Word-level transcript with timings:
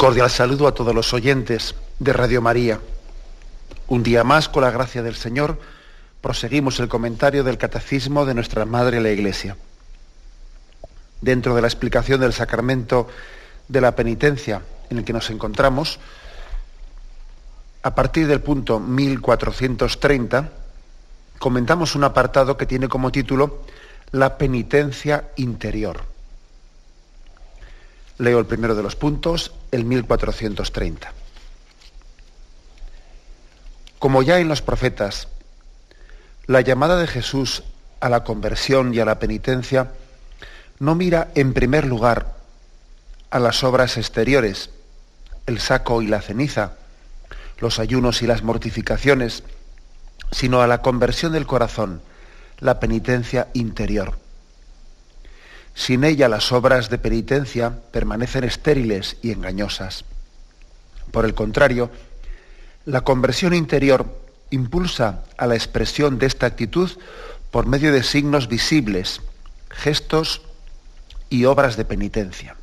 Cordial 0.00 0.30
saludo 0.30 0.66
a 0.66 0.72
todos 0.72 0.94
los 0.94 1.12
oyentes 1.12 1.74
de 1.98 2.14
Radio 2.14 2.40
María. 2.40 2.80
Un 3.86 4.02
día 4.02 4.24
más, 4.24 4.48
con 4.48 4.62
la 4.62 4.70
gracia 4.70 5.02
del 5.02 5.14
Señor, 5.14 5.60
proseguimos 6.22 6.80
el 6.80 6.88
comentario 6.88 7.44
del 7.44 7.58
Catecismo 7.58 8.24
de 8.24 8.32
nuestra 8.32 8.64
Madre 8.64 9.02
la 9.02 9.10
Iglesia. 9.10 9.58
Dentro 11.20 11.54
de 11.54 11.60
la 11.60 11.66
explicación 11.66 12.18
del 12.18 12.32
sacramento 12.32 13.08
de 13.68 13.82
la 13.82 13.94
penitencia 13.94 14.62
en 14.88 14.96
el 14.96 15.04
que 15.04 15.12
nos 15.12 15.28
encontramos, 15.28 16.00
a 17.82 17.94
partir 17.94 18.26
del 18.26 18.40
punto 18.40 18.80
1430, 18.80 20.48
comentamos 21.38 21.94
un 21.94 22.04
apartado 22.04 22.56
que 22.56 22.64
tiene 22.64 22.88
como 22.88 23.12
título 23.12 23.64
La 24.12 24.38
penitencia 24.38 25.28
interior. 25.36 26.09
Leo 28.20 28.38
el 28.38 28.44
primero 28.44 28.74
de 28.74 28.82
los 28.82 28.96
puntos, 28.96 29.52
el 29.70 29.86
1430. 29.86 31.10
Como 33.98 34.22
ya 34.22 34.38
en 34.40 34.48
los 34.48 34.60
profetas, 34.60 35.28
la 36.46 36.60
llamada 36.60 36.98
de 36.98 37.06
Jesús 37.06 37.62
a 37.98 38.10
la 38.10 38.22
conversión 38.22 38.92
y 38.92 39.00
a 39.00 39.06
la 39.06 39.18
penitencia 39.18 39.92
no 40.78 40.94
mira 40.94 41.30
en 41.34 41.54
primer 41.54 41.86
lugar 41.86 42.36
a 43.30 43.38
las 43.38 43.64
obras 43.64 43.96
exteriores, 43.96 44.68
el 45.46 45.58
saco 45.58 46.02
y 46.02 46.06
la 46.06 46.20
ceniza, 46.20 46.74
los 47.58 47.78
ayunos 47.78 48.20
y 48.20 48.26
las 48.26 48.42
mortificaciones, 48.42 49.44
sino 50.30 50.60
a 50.60 50.66
la 50.66 50.82
conversión 50.82 51.32
del 51.32 51.46
corazón, 51.46 52.02
la 52.58 52.80
penitencia 52.80 53.48
interior. 53.54 54.18
Sin 55.74 56.04
ella 56.04 56.28
las 56.28 56.52
obras 56.52 56.90
de 56.90 56.98
penitencia 56.98 57.80
permanecen 57.92 58.44
estériles 58.44 59.16
y 59.22 59.32
engañosas. 59.32 60.04
Por 61.10 61.24
el 61.24 61.34
contrario, 61.34 61.90
la 62.84 63.02
conversión 63.02 63.54
interior 63.54 64.06
impulsa 64.50 65.22
a 65.36 65.46
la 65.46 65.54
expresión 65.54 66.18
de 66.18 66.26
esta 66.26 66.46
actitud 66.46 66.90
por 67.50 67.66
medio 67.66 67.92
de 67.92 68.02
signos 68.02 68.48
visibles, 68.48 69.20
gestos 69.70 70.42
y 71.28 71.44
obras 71.44 71.76
de 71.76 71.84
penitencia. 71.84 72.56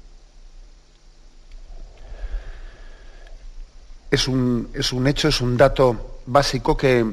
Es 4.12 4.28
un, 4.28 4.69
es 4.73 4.94
un 4.94 5.07
hecho, 5.07 5.28
es 5.28 5.41
un 5.41 5.57
dato 5.57 6.22
básico 6.25 6.78
que 6.78 7.06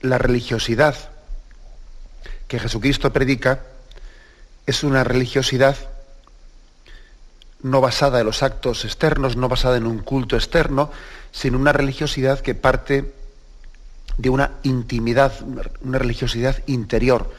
la 0.00 0.18
religiosidad 0.18 0.94
que 2.46 2.58
Jesucristo 2.58 3.12
predica 3.12 3.60
es 4.66 4.82
una 4.82 5.04
religiosidad 5.04 5.76
no 7.62 7.80
basada 7.80 8.20
en 8.20 8.26
los 8.26 8.42
actos 8.42 8.84
externos, 8.84 9.36
no 9.36 9.48
basada 9.48 9.76
en 9.76 9.86
un 9.86 10.00
culto 10.00 10.36
externo, 10.36 10.90
sino 11.32 11.58
una 11.58 11.72
religiosidad 11.72 12.40
que 12.40 12.54
parte 12.54 13.12
de 14.18 14.30
una 14.30 14.52
intimidad, 14.62 15.32
una 15.82 15.98
religiosidad 15.98 16.62
interior, 16.66 17.30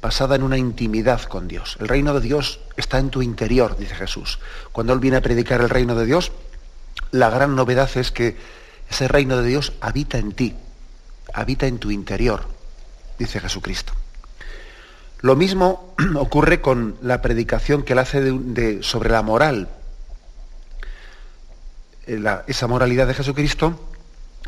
basada 0.00 0.34
en 0.34 0.42
una 0.42 0.58
intimidad 0.58 1.22
con 1.22 1.48
Dios. 1.48 1.76
El 1.80 1.88
reino 1.88 2.12
de 2.14 2.20
Dios 2.20 2.60
está 2.76 2.98
en 2.98 3.10
tu 3.10 3.22
interior, 3.22 3.76
dice 3.76 3.94
Jesús. 3.94 4.38
Cuando 4.72 4.92
Él 4.92 5.00
viene 5.00 5.18
a 5.18 5.22
predicar 5.22 5.60
el 5.60 5.70
reino 5.70 5.94
de 5.94 6.06
Dios, 6.06 6.32
la 7.12 7.30
gran 7.30 7.54
novedad 7.54 7.90
es 7.96 8.10
que 8.10 8.36
ese 8.90 9.08
reino 9.08 9.36
de 9.36 9.48
Dios 9.48 9.72
habita 9.80 10.18
en 10.18 10.32
ti, 10.32 10.56
habita 11.32 11.66
en 11.66 11.78
tu 11.78 11.90
interior, 11.90 12.46
dice 13.18 13.40
Jesucristo. 13.40 13.92
Lo 15.22 15.36
mismo 15.36 15.94
ocurre 16.16 16.60
con 16.60 16.96
la 17.00 17.22
predicación 17.22 17.84
que 17.84 17.94
él 17.94 18.00
hace 18.00 18.82
sobre 18.82 19.10
la 19.10 19.22
moral. 19.22 19.68
Eh, 22.06 22.22
esa 22.48 22.66
moralidad 22.66 23.06
de 23.06 23.14
Jesucristo 23.14 23.80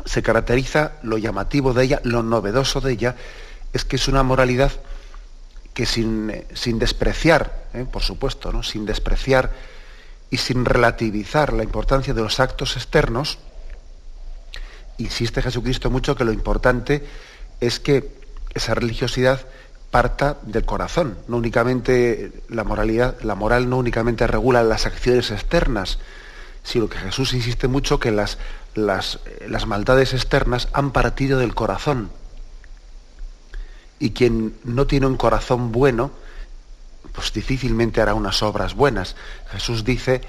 se 0.03 0.21
caracteriza, 0.21 0.91
lo 1.01 1.17
llamativo 1.17 1.73
de 1.73 1.85
ella, 1.85 2.01
lo 2.03 2.21
novedoso 2.21 2.81
de 2.81 2.91
ella, 2.91 3.15
es 3.71 3.85
que 3.85 3.95
es 3.95 4.09
una 4.09 4.23
moralidad 4.23 4.71
que 5.73 5.85
sin, 5.85 6.29
eh, 6.29 6.45
sin 6.53 6.77
despreciar, 6.77 7.67
eh, 7.73 7.85
por 7.89 8.03
supuesto, 8.03 8.51
¿no? 8.51 8.61
sin 8.61 8.85
despreciar 8.85 9.51
y 10.29 10.37
sin 10.37 10.65
relativizar 10.65 11.53
la 11.53 11.63
importancia 11.63 12.13
de 12.13 12.21
los 12.21 12.41
actos 12.41 12.75
externos, 12.75 13.39
insiste 14.97 15.41
Jesucristo 15.41 15.89
mucho 15.89 16.15
que 16.15 16.25
lo 16.25 16.33
importante 16.33 17.05
es 17.61 17.79
que 17.79 18.09
esa 18.53 18.73
religiosidad 18.73 19.45
parta 19.95 20.39
del 20.41 20.65
corazón. 20.65 21.17
No 21.29 21.37
únicamente 21.37 22.43
la 22.49 22.65
moralidad, 22.65 23.15
la 23.21 23.33
moral 23.33 23.69
no 23.69 23.77
únicamente 23.77 24.27
regula 24.27 24.61
las 24.61 24.85
acciones 24.85 25.31
externas, 25.31 25.99
sino 26.63 26.89
que 26.89 26.97
Jesús 26.97 27.31
insiste 27.31 27.69
mucho 27.69 27.97
que 27.97 28.11
las, 28.11 28.37
las, 28.73 29.19
las 29.47 29.65
maldades 29.67 30.13
externas 30.13 30.67
han 30.73 30.91
partido 30.91 31.39
del 31.39 31.55
corazón. 31.55 32.09
Y 33.97 34.09
quien 34.09 34.57
no 34.65 34.85
tiene 34.85 35.07
un 35.07 35.15
corazón 35.15 35.71
bueno, 35.71 36.11
pues 37.13 37.31
difícilmente 37.31 38.01
hará 38.01 38.15
unas 38.15 38.43
obras 38.43 38.73
buenas. 38.73 39.15
Jesús 39.49 39.85
dice, 39.85 40.19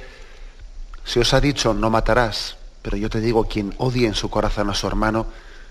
se 1.03 1.19
os 1.19 1.35
ha 1.35 1.41
dicho 1.41 1.75
no 1.75 1.91
matarás, 1.91 2.57
pero 2.83 2.97
yo 2.97 3.11
te 3.11 3.19
digo, 3.19 3.49
quien 3.49 3.75
odie 3.79 4.07
en 4.07 4.15
su 4.15 4.31
corazón 4.31 4.71
a 4.71 4.75
su 4.75 4.87
hermano, 4.87 5.27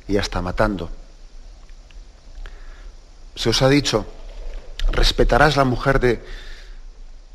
ya 0.05 0.19
está 0.19 0.41
matando 0.41 0.91
se 3.35 3.50
os 3.50 3.62
ha 3.62 3.69
dicho, 3.69 4.06
respetarás 4.91 5.57
la 5.57 5.66
mujer 5.66 6.00
de, 6.00 6.22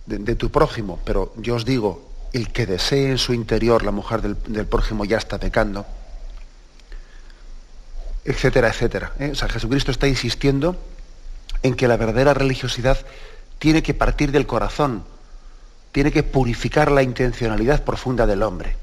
de, 0.06 0.34
tu 0.34 0.50
prójimo, 0.50 0.98
pero 1.04 1.32
yo 1.36 1.54
os 1.54 1.64
digo, 1.64 2.08
el 2.32 2.50
que 2.50 2.66
desee 2.66 3.10
en 3.10 3.18
su 3.18 3.34
interior 3.34 3.84
la 3.84 3.90
mujer 3.90 4.22
del, 4.22 4.66
prójimo 4.66 5.04
ya 5.04 5.18
está 5.18 5.38
pecando, 5.38 5.86
etcétera, 8.24 8.68
etcétera. 8.68 9.12
¿eh? 9.18 9.30
O 9.32 9.34
sea, 9.34 9.48
Jesucristo 9.48 9.90
está 9.90 10.08
insistiendo 10.08 10.76
en 11.62 11.74
que 11.74 11.88
la 11.88 11.96
verdadera 11.96 12.34
religiosidad 12.34 12.98
tiene 13.58 13.82
que 13.82 13.94
partir 13.94 14.32
del 14.32 14.46
corazón, 14.46 15.04
tiene 15.92 16.12
que 16.12 16.22
purificar 16.22 16.90
la 16.90 17.02
intencionalidad 17.02 17.84
profunda 17.84 18.26
del 18.26 18.42
hombre. 18.42 18.76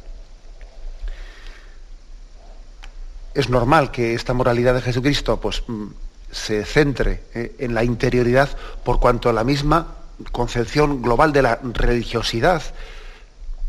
Es 3.33 3.49
normal 3.49 3.91
que 3.91 4.13
esta 4.13 4.33
moralidad 4.33 4.73
de 4.73 4.81
Jesucristo 4.81 5.39
pues, 5.39 5.63
mm, 5.67 5.87
se 6.31 6.65
centre 6.65 7.23
eh, 7.33 7.55
en 7.59 7.73
la 7.73 7.83
interioridad 7.83 8.49
por 8.83 8.99
cuanto 8.99 9.29
a 9.29 9.33
la 9.33 9.43
misma 9.43 9.95
concepción 10.31 11.01
global 11.01 11.31
de 11.31 11.41
la 11.41 11.59
religiosidad, 11.61 12.63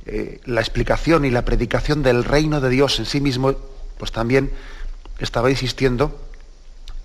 eh, 0.07 0.41
la 0.45 0.61
explicación 0.61 1.25
y 1.25 1.31
la 1.31 1.45
predicación 1.45 2.03
del 2.03 2.25
reino 2.25 2.61
de 2.61 2.71
Dios 2.71 2.99
en 2.99 3.07
sí 3.07 3.21
mismo, 3.21 3.55
pues 3.99 4.13
también 4.13 4.51
estaba 5.19 5.51
insistiendo 5.51 6.19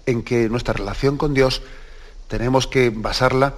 en 0.06 0.24
que 0.24 0.50
nuestra 0.50 0.74
relación 0.74 1.18
con 1.18 1.34
Dios 1.34 1.62
tenemos 2.28 2.68
que 2.68 2.90
basarla 2.90 3.56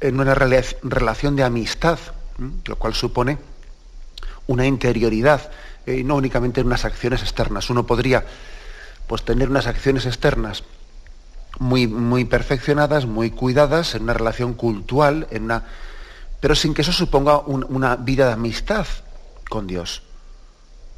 en 0.00 0.20
una 0.20 0.34
relación 0.34 1.36
de 1.36 1.44
amistad, 1.44 1.98
lo 2.66 2.76
cual 2.76 2.94
supone 2.94 3.38
una 4.46 4.66
interioridad, 4.66 5.50
y 5.86 6.00
eh, 6.00 6.04
no 6.04 6.16
únicamente 6.16 6.60
en 6.60 6.66
unas 6.66 6.84
acciones 6.84 7.22
externas. 7.22 7.70
Uno 7.70 7.86
podría 7.86 8.24
pues 9.06 9.24
tener 9.24 9.50
unas 9.50 9.66
acciones 9.66 10.06
externas 10.06 10.64
muy, 11.58 11.86
muy 11.86 12.24
perfeccionadas, 12.24 13.06
muy 13.06 13.30
cuidadas, 13.30 13.94
en 13.94 14.02
una 14.02 14.14
relación 14.14 14.54
cultural, 14.54 15.26
en 15.30 15.44
una, 15.44 15.64
pero 16.40 16.54
sin 16.54 16.74
que 16.74 16.82
eso 16.82 16.92
suponga 16.92 17.38
una 17.38 17.96
vida 17.96 18.26
de 18.26 18.32
amistad 18.32 18.86
con 19.48 19.66
Dios. 19.66 20.02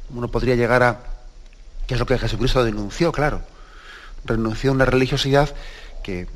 Uno 0.09 0.29
podría 0.29 0.55
llegar 0.55 0.83
a, 0.83 0.99
que 1.85 1.93
es 1.93 1.99
lo 1.99 2.05
que 2.05 2.17
Jesucristo 2.17 2.63
denunció, 2.63 3.11
claro, 3.11 3.41
renunció 4.25 4.71
a 4.71 4.73
una 4.73 4.85
religiosidad 4.85 5.53
que, 6.03 6.27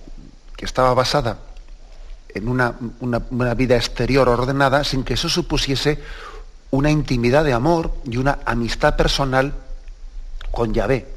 estaba 0.61 0.93
basada 0.93 1.39
en 2.29 2.47
una, 2.47 2.75
una, 2.99 3.53
vida 3.55 3.75
exterior 3.77 4.29
ordenada, 4.29 4.83
sin 4.83 5.03
que 5.03 5.15
eso 5.15 5.27
supusiese 5.27 5.99
una 6.69 6.91
intimidad 6.91 7.43
de 7.43 7.53
amor 7.53 7.91
y 8.05 8.17
una 8.17 8.37
amistad 8.45 8.95
personal 8.95 9.55
con 10.51 10.71
Yahvé. 10.71 11.10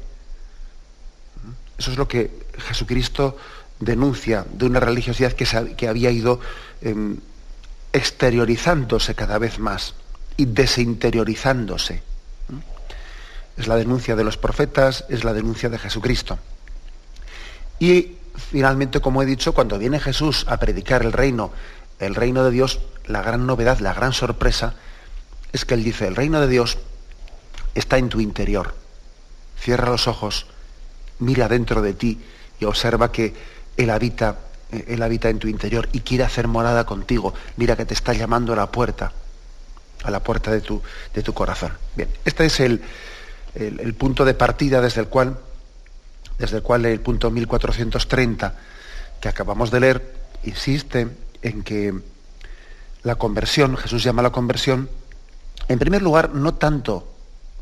Eso 1.77 1.91
es 1.91 1.97
lo 1.97 2.07
que 2.07 2.45
Jesucristo 2.57 3.37
denuncia 3.79 4.45
de 4.49 4.65
una 4.65 4.79
religiosidad 4.79 5.33
que, 5.33 5.87
había 5.87 6.11
ido 6.11 6.39
em, 6.81 7.17
exteriorizándose 7.91 9.15
cada 9.15 9.37
vez 9.37 9.59
más 9.59 9.95
y 10.37 10.45
desinteriorizándose. 10.45 12.03
Es 13.57 13.67
la 13.67 13.75
denuncia 13.75 14.15
de 14.15 14.23
los 14.23 14.37
profetas, 14.37 15.05
es 15.09 15.23
la 15.23 15.33
denuncia 15.33 15.69
de 15.69 15.79
Jesucristo. 15.79 16.37
Y 17.79 18.17
finalmente, 18.35 18.99
como 18.99 19.21
he 19.21 19.25
dicho, 19.25 19.53
cuando 19.53 19.77
viene 19.77 19.99
Jesús 19.99 20.45
a 20.49 20.57
predicar 20.57 21.03
el 21.03 21.13
reino, 21.13 21.51
el 21.99 22.15
reino 22.15 22.43
de 22.43 22.51
Dios, 22.51 22.79
la 23.05 23.21
gran 23.21 23.45
novedad, 23.45 23.79
la 23.79 23.93
gran 23.93 24.13
sorpresa, 24.13 24.75
es 25.53 25.63
que 25.63 25.73
Él 25.73 25.83
dice, 25.83 26.07
el 26.07 26.15
reino 26.15 26.41
de 26.41 26.47
Dios 26.47 26.77
está 27.75 27.97
en 27.97 28.09
tu 28.09 28.19
interior. 28.19 28.75
Cierra 29.57 29.89
los 29.89 30.07
ojos, 30.07 30.47
mira 31.19 31.47
dentro 31.47 31.81
de 31.81 31.93
ti 31.93 32.19
y 32.59 32.65
observa 32.65 33.11
que 33.11 33.33
Él 33.77 33.89
habita, 33.89 34.39
Él 34.71 35.01
habita 35.01 35.29
en 35.29 35.39
tu 35.39 35.47
interior 35.47 35.89
y 35.91 36.01
quiere 36.01 36.23
hacer 36.23 36.47
morada 36.47 36.85
contigo. 36.85 37.33
Mira 37.57 37.75
que 37.75 37.85
te 37.85 37.93
está 37.93 38.13
llamando 38.13 38.53
a 38.53 38.55
la 38.55 38.71
puerta, 38.71 39.11
a 40.03 40.11
la 40.11 40.21
puerta 40.21 40.51
de 40.51 40.61
tu, 40.61 40.81
de 41.13 41.23
tu 41.23 41.33
corazón. 41.33 41.73
Bien, 41.95 42.09
este 42.25 42.45
es 42.45 42.59
el, 42.59 42.81
el, 43.55 43.93
punto 43.93 44.25
de 44.25 44.33
partida 44.33 44.81
desde 44.81 45.01
el 45.01 45.07
cual, 45.07 45.39
desde 46.37 46.57
el 46.57 46.63
cual 46.63 46.85
el 46.85 46.99
punto 46.99 47.31
1430 47.31 48.55
que 49.21 49.29
acabamos 49.29 49.71
de 49.71 49.79
leer 49.79 50.15
insiste 50.43 51.07
en 51.41 51.63
que 51.63 51.93
la 53.03 53.15
conversión, 53.15 53.77
Jesús 53.77 54.03
llama 54.03 54.21
la 54.21 54.31
conversión, 54.31 54.89
en 55.67 55.79
primer 55.79 56.01
lugar, 56.01 56.33
no 56.33 56.55
tanto, 56.55 57.14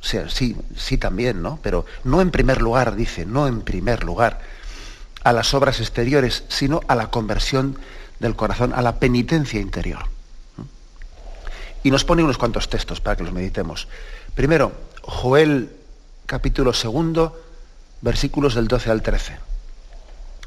sí, 0.04 0.56
sí 0.76 0.98
también, 0.98 1.42
¿no? 1.42 1.60
Pero 1.64 1.86
no 2.04 2.22
en 2.22 2.30
primer 2.30 2.62
lugar, 2.62 2.96
dice, 2.96 3.26
no 3.26 3.48
en 3.48 3.62
primer 3.62 4.04
lugar, 4.04 4.42
a 5.24 5.32
las 5.32 5.54
obras 5.54 5.80
exteriores, 5.80 6.44
sino 6.50 6.82
a 6.88 6.96
la 6.96 7.10
conversión 7.10 7.80
del 8.20 8.36
corazón, 8.36 8.74
a 8.74 8.82
la 8.82 9.00
penitencia 9.00 9.62
interior. 9.62 10.04
Y 11.84 11.92
nos 11.92 12.04
pone 12.04 12.24
unos 12.24 12.38
cuantos 12.38 12.70
textos 12.70 13.02
para 13.02 13.16
que 13.16 13.24
los 13.24 13.34
meditemos. 13.34 13.88
Primero, 14.36 14.74
Joel 15.02 15.72
capítulo 16.26 16.74
segundo, 16.74 17.42
versículos 18.02 18.56
del 18.56 18.68
12 18.68 18.92
al 18.92 19.02
13. 19.02 19.38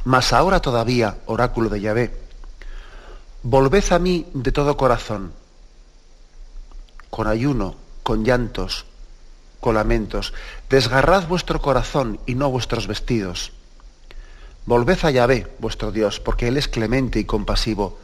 Mas 0.05 0.33
ahora 0.33 0.61
todavía, 0.61 1.17
oráculo 1.27 1.69
de 1.69 1.81
Yahvé, 1.81 2.13
volved 3.43 3.93
a 3.93 3.99
mí 3.99 4.27
de 4.35 4.53
todo 4.53 4.77
corazón, 4.77 5.33
con 7.11 7.27
ayuno, 7.27 7.77
con 8.03 8.25
llantos, 8.25 8.87
con 9.67 9.75
lamentos, 9.75 10.33
desgarrad 10.71 11.27
vuestro 11.27 11.61
corazón 11.61 12.21
y 12.25 12.37
no 12.37 12.51
vuestros 12.51 12.87
vestidos. 12.87 13.51
Volved 14.65 15.05
a 15.05 15.11
Yahvé, 15.11 15.49
vuestro 15.59 15.91
Dios, 15.91 16.21
porque 16.21 16.47
Él 16.47 16.57
es 16.57 16.69
clemente 16.69 17.19
y 17.19 17.25
compasivo, 17.25 17.99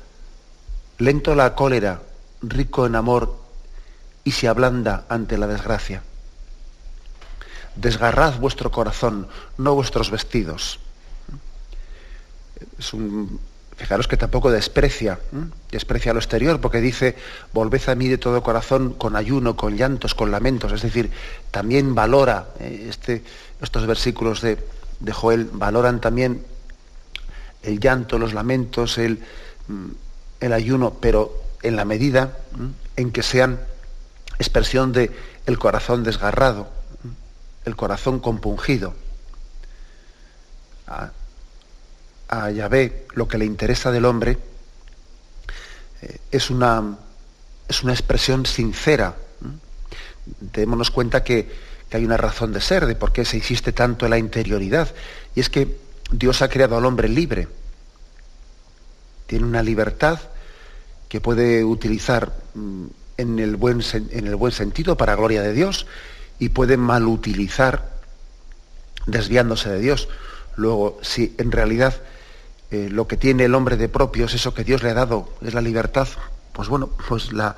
lento 0.99 1.37
la 1.37 1.55
cólera, 1.55 2.03
rico 2.43 2.85
en 2.85 2.97
amor 2.97 3.39
y 4.25 4.33
se 4.33 4.49
ablanda 4.49 5.05
ante 5.09 5.39
la 5.39 5.47
desgracia 5.47 6.03
desgarrad 7.77 8.39
vuestro 8.39 8.71
corazón, 8.71 9.29
no 9.57 9.75
vuestros 9.77 10.11
vestidos. 10.11 10.81
Es 12.77 12.93
un, 12.93 13.41
fijaros 13.77 14.09
que 14.09 14.17
tampoco 14.17 14.51
desprecia, 14.51 15.19
desprecia 15.71 16.13
lo 16.13 16.21
exterior, 16.21 16.61
porque 16.61 16.81
dice, 16.81 17.17
volved 17.53 17.89
a 17.89 17.95
mí 17.95 18.09
de 18.09 18.19
todo 18.19 18.43
corazón 18.43 18.95
con 18.95 19.17
ayuno, 19.17 19.57
con 19.57 19.77
llantos, 19.77 20.15
con 20.15 20.31
lamentos. 20.31 20.73
Es 20.73 20.83
decir, 20.83 21.11
también 21.51 21.95
valora, 21.95 22.49
eh, 22.61 22.87
este, 22.89 23.23
estos 23.61 23.87
versículos 23.87 24.41
de, 24.41 24.59
de, 25.01 25.13
Joel, 25.13 25.49
valoran 25.53 26.01
también 26.01 26.45
el 27.63 27.81
llanto, 27.81 28.19
los 28.19 28.35
lamentos, 28.35 28.99
el, 28.99 29.21
mm, 29.69 29.89
el 30.41 30.53
ayuno, 30.53 30.95
pero 31.01 31.43
en 31.63 31.77
la 31.77 31.85
medida 31.85 32.37
en 32.97 33.13
que 33.13 33.23
sean 33.23 33.61
expresión 34.39 34.93
de 34.93 35.11
el 35.47 35.59
corazón 35.59 36.03
desgarrado 36.03 36.83
el 37.65 37.77
corazón 37.77 38.21
compungido. 38.21 38.95
A, 42.29 42.51
Yahvé 42.51 43.07
lo 43.15 43.29
que 43.29 43.39
le 43.39 43.45
interesa 43.45 43.91
del 43.91 44.05
hombre 44.05 44.39
eh, 46.01 46.19
es, 46.31 46.51
una, 46.51 46.97
es, 47.69 47.83
una, 47.83 47.93
expresión 47.93 48.47
sincera. 48.47 49.17
Démonos 50.41 50.91
cuenta 50.91 51.23
que, 51.23 51.73
hay 51.93 52.07
una 52.07 52.17
razón 52.17 52.55
de 52.55 52.61
ser, 52.63 52.87
de 52.87 52.95
por 52.95 53.13
qué 53.13 53.27
se 53.27 53.37
insiste 53.37 53.73
tanto 53.73 54.07
en 54.07 54.11
la 54.11 54.19
interioridad. 54.19 54.95
Y 55.35 55.41
es 55.41 55.51
que 55.51 55.77
Dios 56.11 56.41
ha 56.41 56.49
creado 56.49 56.79
al 56.79 56.87
hombre 56.87 57.07
libre. 57.07 57.49
Tiene 59.27 59.45
una 59.45 59.63
libertad 59.63 60.19
que 61.11 61.21
puede 61.21 61.65
utilizar 61.65 62.33
mm, 62.55 62.87
en 63.19 63.39
el 63.39 63.57
buen, 63.57 63.83
en 63.93 64.27
el 64.27 64.37
buen 64.37 64.53
sentido 64.53 64.97
para 64.97 65.17
gloria 65.17 65.43
de 65.43 65.53
Dios 65.53 65.87
y 66.39 66.49
puede 66.49 66.77
malutilizar 66.77 67.93
desviándose 69.07 69.71
de 69.71 69.81
Dios. 69.81 70.09
Luego, 70.57 70.99
si 71.03 71.35
en 71.39 71.53
realidad 71.53 71.95
eh, 72.71 72.89
lo 72.91 73.07
que 73.07 73.17
tiene 73.17 73.45
el 73.45 73.55
hombre 73.55 73.77
de 73.77 73.89
propio 73.89 74.27
es 74.27 74.35
eso 74.35 74.55
que 74.55 74.65
Dios 74.65 74.83
le 74.83 74.91
ha 74.91 74.95
dado, 74.95 75.29
es 75.43 75.55
la 75.55 75.61
libertad, 75.61 76.09
pues 76.53 76.69
bueno, 76.69 76.91
pues 77.09 77.33
la, 77.33 77.57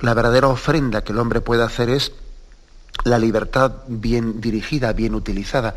la 0.00 0.14
verdadera 0.14 0.48
ofrenda 0.48 1.02
que 1.02 1.12
el 1.12 1.18
hombre 1.18 1.40
puede 1.40 1.62
hacer 1.62 1.90
es 1.90 2.12
la 3.04 3.18
libertad 3.18 3.72
bien 3.86 4.40
dirigida, 4.40 4.92
bien 4.92 5.14
utilizada, 5.14 5.74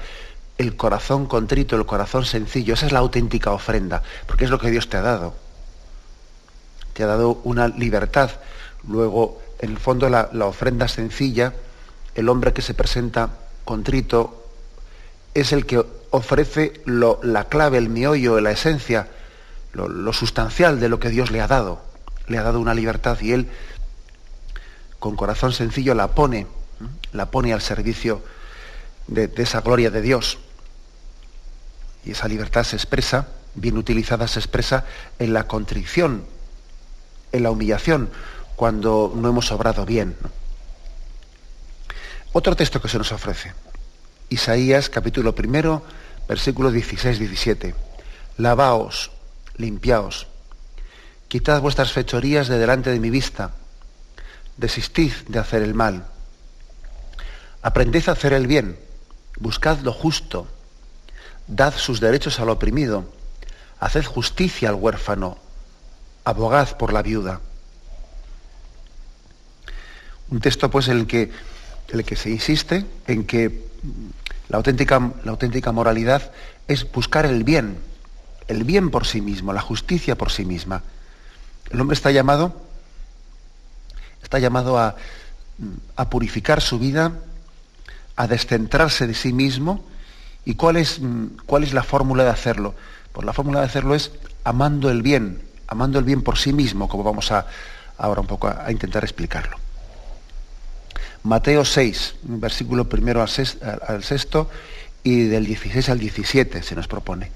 el 0.57 0.75
corazón 0.75 1.25
contrito, 1.25 1.75
el 1.75 1.85
corazón 1.85 2.25
sencillo, 2.25 2.73
esa 2.73 2.85
es 2.85 2.91
la 2.91 2.99
auténtica 2.99 3.51
ofrenda, 3.51 4.03
porque 4.27 4.45
es 4.45 4.51
lo 4.51 4.59
que 4.59 4.69
Dios 4.69 4.89
te 4.89 4.97
ha 4.97 5.01
dado. 5.01 5.33
Te 6.93 7.03
ha 7.03 7.07
dado 7.07 7.39
una 7.43 7.67
libertad. 7.67 8.31
Luego, 8.87 9.41
en 9.59 9.71
el 9.71 9.77
fondo, 9.77 10.09
la, 10.09 10.29
la 10.33 10.45
ofrenda 10.45 10.87
sencilla, 10.87 11.53
el 12.15 12.29
hombre 12.29 12.53
que 12.53 12.61
se 12.61 12.73
presenta 12.73 13.29
contrito 13.63 14.45
es 15.33 15.53
el 15.53 15.65
que 15.65 15.83
ofrece 16.11 16.73
la 16.85 17.45
clave, 17.45 17.77
el 17.77 17.89
miollo, 17.89 18.39
la 18.39 18.51
esencia, 18.51 19.07
lo, 19.73 20.13
sustancial 20.13 20.79
de 20.79 20.89
lo 20.89 20.99
que 20.99 21.09
Dios 21.09 21.31
le 21.31 21.41
ha 21.41 21.47
dado. 21.47 21.81
Le 22.27 22.37
ha 22.37 22.43
dado 22.43 22.59
una 22.59 22.73
libertad 22.73 23.19
y 23.21 23.31
él, 23.31 23.47
con 24.99 25.15
corazón 25.15 25.53
sencillo, 25.53 25.95
la 25.95 26.09
pone, 26.09 26.47
la 27.13 27.31
pone 27.31 27.53
al 27.53 27.61
servicio 27.61 28.23
de, 29.07 29.27
de 29.27 29.43
esa 29.43 29.61
gloria 29.61 29.89
de 29.89 30.01
Dios. 30.01 30.37
Y 32.05 32.11
esa 32.11 32.27
libertad 32.27 32.63
se 32.63 32.75
expresa, 32.75 33.27
bien 33.55 33.77
utilizada, 33.77 34.27
se 34.27 34.39
expresa 34.39 34.85
en 35.17 35.33
la 35.33 35.47
contrición, 35.47 36.25
en 37.31 37.43
la 37.43 37.51
humillación, 37.51 38.09
cuando 38.55 39.13
no 39.15 39.29
hemos 39.29 39.51
obrado 39.51 39.85
bien. 39.85 40.15
Otro 42.33 42.55
texto 42.55 42.81
que 42.81 42.89
se 42.89 42.97
nos 42.97 43.11
ofrece. 43.11 43.53
Isaías 44.31 44.87
capítulo 44.87 45.35
primero, 45.35 45.83
versículo 46.25 46.71
16-17. 46.71 47.75
Lavaos, 48.37 49.11
limpiaos, 49.57 50.27
quitad 51.27 51.59
vuestras 51.59 51.91
fechorías 51.91 52.47
de 52.47 52.57
delante 52.57 52.91
de 52.91 53.01
mi 53.01 53.09
vista, 53.09 53.51
desistid 54.55 55.11
de 55.27 55.37
hacer 55.37 55.61
el 55.63 55.73
mal. 55.73 56.05
Aprended 57.61 58.07
a 58.07 58.13
hacer 58.13 58.31
el 58.31 58.47
bien, 58.47 58.79
buscad 59.37 59.79
lo 59.81 59.91
justo, 59.91 60.47
dad 61.47 61.73
sus 61.75 61.99
derechos 61.99 62.39
al 62.39 62.51
oprimido, 62.51 63.03
haced 63.81 64.05
justicia 64.05 64.69
al 64.69 64.75
huérfano, 64.75 65.39
abogad 66.23 66.77
por 66.77 66.93
la 66.93 67.01
viuda. 67.01 67.41
Un 70.29 70.39
texto 70.39 70.71
pues 70.71 70.87
en 70.87 70.99
el 70.99 71.07
que 71.07 71.31
el 71.89 72.05
que 72.05 72.15
se 72.15 72.29
insiste 72.29 72.85
en 73.05 73.25
que 73.25 73.69
la 74.51 74.57
auténtica, 74.57 74.99
la 75.23 75.31
auténtica 75.31 75.71
moralidad 75.71 76.29
es 76.67 76.91
buscar 76.91 77.25
el 77.25 77.45
bien, 77.45 77.77
el 78.49 78.65
bien 78.65 78.91
por 78.91 79.07
sí 79.07 79.21
mismo, 79.21 79.53
la 79.53 79.61
justicia 79.61 80.17
por 80.17 80.29
sí 80.29 80.43
misma. 80.43 80.83
El 81.69 81.79
hombre 81.79 81.95
está 81.95 82.11
llamado, 82.11 82.53
está 84.21 84.39
llamado 84.39 84.77
a, 84.77 84.97
a 85.95 86.09
purificar 86.09 86.59
su 86.59 86.79
vida, 86.79 87.13
a 88.17 88.27
descentrarse 88.27 89.07
de 89.07 89.13
sí 89.13 89.31
mismo. 89.31 89.85
¿Y 90.43 90.55
cuál 90.55 90.75
es, 90.75 90.99
cuál 91.45 91.63
es 91.63 91.71
la 91.71 91.83
fórmula 91.83 92.25
de 92.25 92.31
hacerlo? 92.31 92.75
Pues 93.13 93.25
la 93.25 93.31
fórmula 93.31 93.61
de 93.61 93.67
hacerlo 93.67 93.95
es 93.95 94.11
amando 94.43 94.89
el 94.89 95.01
bien, 95.01 95.41
amando 95.67 95.97
el 95.97 96.03
bien 96.03 96.23
por 96.23 96.37
sí 96.37 96.51
mismo, 96.51 96.89
como 96.89 97.05
vamos 97.05 97.31
a 97.31 97.47
ahora 97.97 98.19
un 98.19 98.27
poco 98.27 98.49
a 98.49 98.69
intentar 98.69 99.05
explicarlo. 99.05 99.55
Mateo 101.23 101.65
6, 101.65 102.15
versículo 102.23 102.89
primero 102.89 103.21
al, 103.21 104.03
sexto 104.03 104.49
y 105.03 105.25
del 105.25 105.45
16 105.45 105.89
al 105.89 105.99
17 105.99 106.63
se 106.63 106.75
nos 106.75 106.87
propone. 106.87 107.31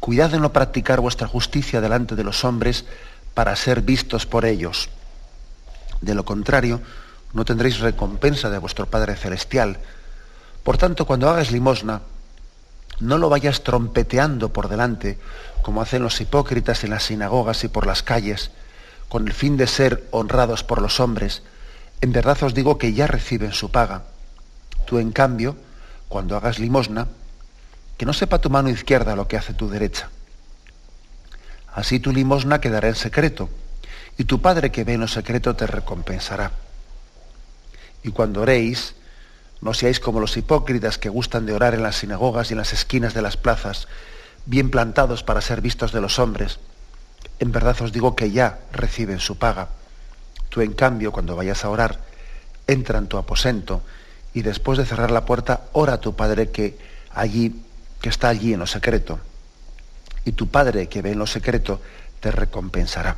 Cuidad 0.00 0.30
de 0.30 0.40
no 0.40 0.52
practicar 0.52 1.00
vuestra 1.00 1.28
justicia 1.28 1.80
delante 1.80 2.16
de 2.16 2.24
los 2.24 2.44
hombres 2.44 2.84
para 3.32 3.54
ser 3.54 3.82
vistos 3.82 4.26
por 4.26 4.44
ellos. 4.44 4.88
De 6.00 6.14
lo 6.14 6.24
contrario, 6.24 6.80
no 7.32 7.44
tendréis 7.44 7.78
recompensa 7.78 8.50
de 8.50 8.58
vuestro 8.58 8.86
Padre 8.86 9.16
Celestial. 9.16 9.78
Por 10.62 10.76
tanto, 10.76 11.06
cuando 11.06 11.28
hagas 11.28 11.52
limosna, 11.52 12.02
no 13.00 13.18
lo 13.18 13.28
vayas 13.28 13.62
trompeteando 13.62 14.52
por 14.52 14.68
delante, 14.68 15.18
como 15.62 15.80
hacen 15.80 16.02
los 16.02 16.20
hipócritas 16.20 16.82
en 16.84 16.90
las 16.90 17.04
sinagogas 17.04 17.62
y 17.64 17.68
por 17.68 17.86
las 17.86 18.02
calles, 18.02 18.50
con 19.08 19.26
el 19.26 19.32
fin 19.32 19.56
de 19.56 19.66
ser 19.66 20.06
honrados 20.10 20.64
por 20.64 20.82
los 20.82 21.00
hombres. 21.00 21.42
En 22.00 22.12
verdad 22.12 22.42
os 22.42 22.54
digo 22.54 22.78
que 22.78 22.92
ya 22.92 23.06
reciben 23.06 23.52
su 23.52 23.70
paga. 23.70 24.04
Tú, 24.86 24.98
en 24.98 25.12
cambio, 25.12 25.56
cuando 26.08 26.36
hagas 26.36 26.58
limosna, 26.58 27.08
que 27.96 28.06
no 28.06 28.12
sepa 28.12 28.40
tu 28.40 28.50
mano 28.50 28.68
izquierda 28.68 29.16
lo 29.16 29.28
que 29.28 29.36
hace 29.36 29.54
tu 29.54 29.68
derecha. 29.68 30.10
Así 31.72 31.98
tu 32.00 32.12
limosna 32.12 32.60
quedará 32.60 32.88
en 32.88 32.94
secreto, 32.94 33.48
y 34.16 34.24
tu 34.24 34.40
Padre 34.40 34.70
que 34.70 34.84
ve 34.84 34.94
en 34.94 35.00
lo 35.00 35.08
secreto 35.08 35.56
te 35.56 35.66
recompensará. 35.66 36.52
Y 38.02 38.10
cuando 38.10 38.42
oréis, 38.42 38.94
no 39.60 39.72
seáis 39.74 39.98
como 39.98 40.20
los 40.20 40.36
hipócritas 40.36 40.98
que 40.98 41.08
gustan 41.08 41.46
de 41.46 41.54
orar 41.54 41.74
en 41.74 41.82
las 41.82 41.96
sinagogas 41.96 42.50
y 42.50 42.54
en 42.54 42.58
las 42.58 42.72
esquinas 42.72 43.14
de 43.14 43.22
las 43.22 43.36
plazas, 43.36 43.88
bien 44.46 44.70
plantados 44.70 45.22
para 45.22 45.40
ser 45.40 45.60
vistos 45.60 45.92
de 45.92 46.00
los 46.00 46.18
hombres. 46.18 46.58
En 47.38 47.50
verdad 47.50 47.80
os 47.80 47.92
digo 47.92 48.14
que 48.14 48.30
ya 48.30 48.58
reciben 48.72 49.20
su 49.20 49.38
paga. 49.38 49.68
Tú, 50.54 50.60
en 50.60 50.72
cambio, 50.72 51.10
cuando 51.10 51.34
vayas 51.34 51.64
a 51.64 51.68
orar, 51.68 51.98
entra 52.68 52.98
en 53.00 53.08
tu 53.08 53.16
aposento 53.16 53.82
y 54.34 54.42
después 54.42 54.78
de 54.78 54.86
cerrar 54.86 55.10
la 55.10 55.24
puerta, 55.24 55.62
ora 55.72 55.94
a 55.94 56.00
tu 56.00 56.14
Padre 56.14 56.52
que 56.52 56.78
allí, 57.10 57.60
que 58.00 58.08
está 58.08 58.28
allí 58.28 58.52
en 58.52 58.60
lo 58.60 58.66
secreto. 58.68 59.18
Y 60.24 60.30
tu 60.30 60.46
Padre 60.46 60.86
que 60.86 61.02
ve 61.02 61.10
en 61.10 61.18
lo 61.18 61.26
secreto 61.26 61.80
te 62.20 62.30
recompensará. 62.30 63.16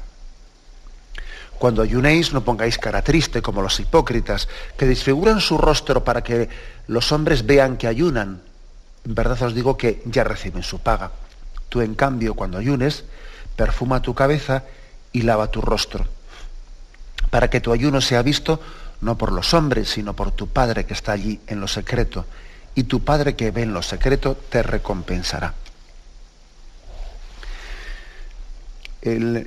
Cuando 1.59 1.83
ayunéis 1.83 2.33
no 2.33 2.43
pongáis 2.43 2.79
cara 2.79 3.03
triste 3.03 3.43
como 3.43 3.61
los 3.61 3.81
hipócritas, 3.81 4.49
que 4.79 4.87
disfiguran 4.87 5.43
su 5.43 5.59
rostro 5.59 6.05
para 6.05 6.23
que 6.23 6.49
los 6.87 7.13
hombres 7.13 7.45
vean 7.45 7.77
que 7.77 7.87
ayunan. 7.87 8.41
En 9.05 9.15
verdad 9.15 9.43
os 9.43 9.55
digo 9.55 9.77
que 9.77 10.03
ya 10.07 10.25
reciben 10.25 10.63
su 10.63 10.79
paga. 10.79 11.11
Tú, 11.69 11.83
en 11.83 11.97
cambio, 11.97 12.33
cuando 12.33 12.57
ayunes, 12.57 13.05
perfuma 13.57 14.01
tu 14.01 14.15
cabeza 14.15 14.63
y 15.13 15.21
lava 15.21 15.51
tu 15.51 15.61
rostro, 15.61 16.07
para 17.31 17.51
que 17.51 17.61
tu 17.61 17.73
ayuno 17.73 18.01
sea 18.01 18.23
visto 18.23 18.61
no 19.01 19.19
por 19.19 19.33
los 19.33 19.55
hombres, 19.55 19.89
sino 19.91 20.15
por 20.15 20.31
tu 20.33 20.49
Padre 20.49 20.85
que 20.85 20.95
está 20.95 21.13
allí 21.13 21.41
en 21.47 21.61
lo 21.61 21.69
secreto, 21.69 22.25
y 22.75 22.85
tu 22.85 23.05
Padre 23.05 23.37
que 23.37 23.51
ve 23.51 23.63
en 23.63 23.73
lo 23.73 23.83
secreto 23.83 24.37
te 24.49 24.63
recompensará. 24.63 25.55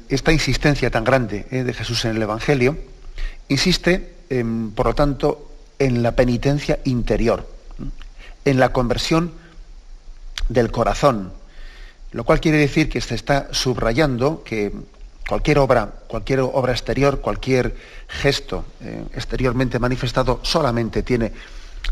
esta 0.08 0.32
insistencia 0.32 0.90
tan 0.90 1.04
grande 1.04 1.46
eh, 1.52 1.66
de 1.66 1.74
Jesús 1.74 2.06
en 2.06 2.16
el 2.16 2.22
Evangelio 2.22 2.78
insiste, 3.50 4.14
por 4.74 4.86
lo 4.86 4.96
tanto, 4.96 5.52
en 5.80 6.02
la 6.04 6.16
penitencia 6.16 6.80
interior, 6.86 7.46
en 8.46 8.60
la 8.60 8.72
conversión 8.72 9.34
del 10.50 10.72
corazón, 10.72 11.34
lo 12.12 12.24
cual 12.24 12.40
quiere 12.40 12.58
decir 12.58 12.90
que 12.90 13.02
se 13.02 13.16
está 13.16 13.48
subrayando 13.52 14.44
que 14.44 14.72
cualquier 15.30 15.60
obra, 15.60 15.86
cualquier 16.08 16.40
obra 16.40 16.72
exterior, 16.72 17.22
cualquier 17.22 17.76
gesto 18.08 18.66
eh, 18.82 19.06
exteriormente 19.14 19.78
manifestado 19.78 20.40
solamente 20.42 21.04
tiene, 21.04 21.32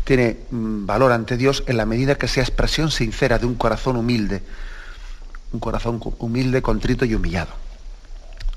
tiene 0.02 0.38
mm, 0.50 0.84
valor 0.84 1.12
ante 1.12 1.36
Dios 1.36 1.62
en 1.68 1.76
la 1.76 1.86
medida 1.86 2.16
que 2.16 2.26
sea 2.26 2.42
expresión 2.42 2.90
sincera 2.90 3.38
de 3.38 3.46
un 3.46 3.54
corazón 3.54 3.96
humilde, 3.96 4.42
un 5.52 5.60
corazón 5.60 6.00
humilde, 6.18 6.62
contrito 6.62 7.04
y 7.04 7.14
humillado. 7.14 7.52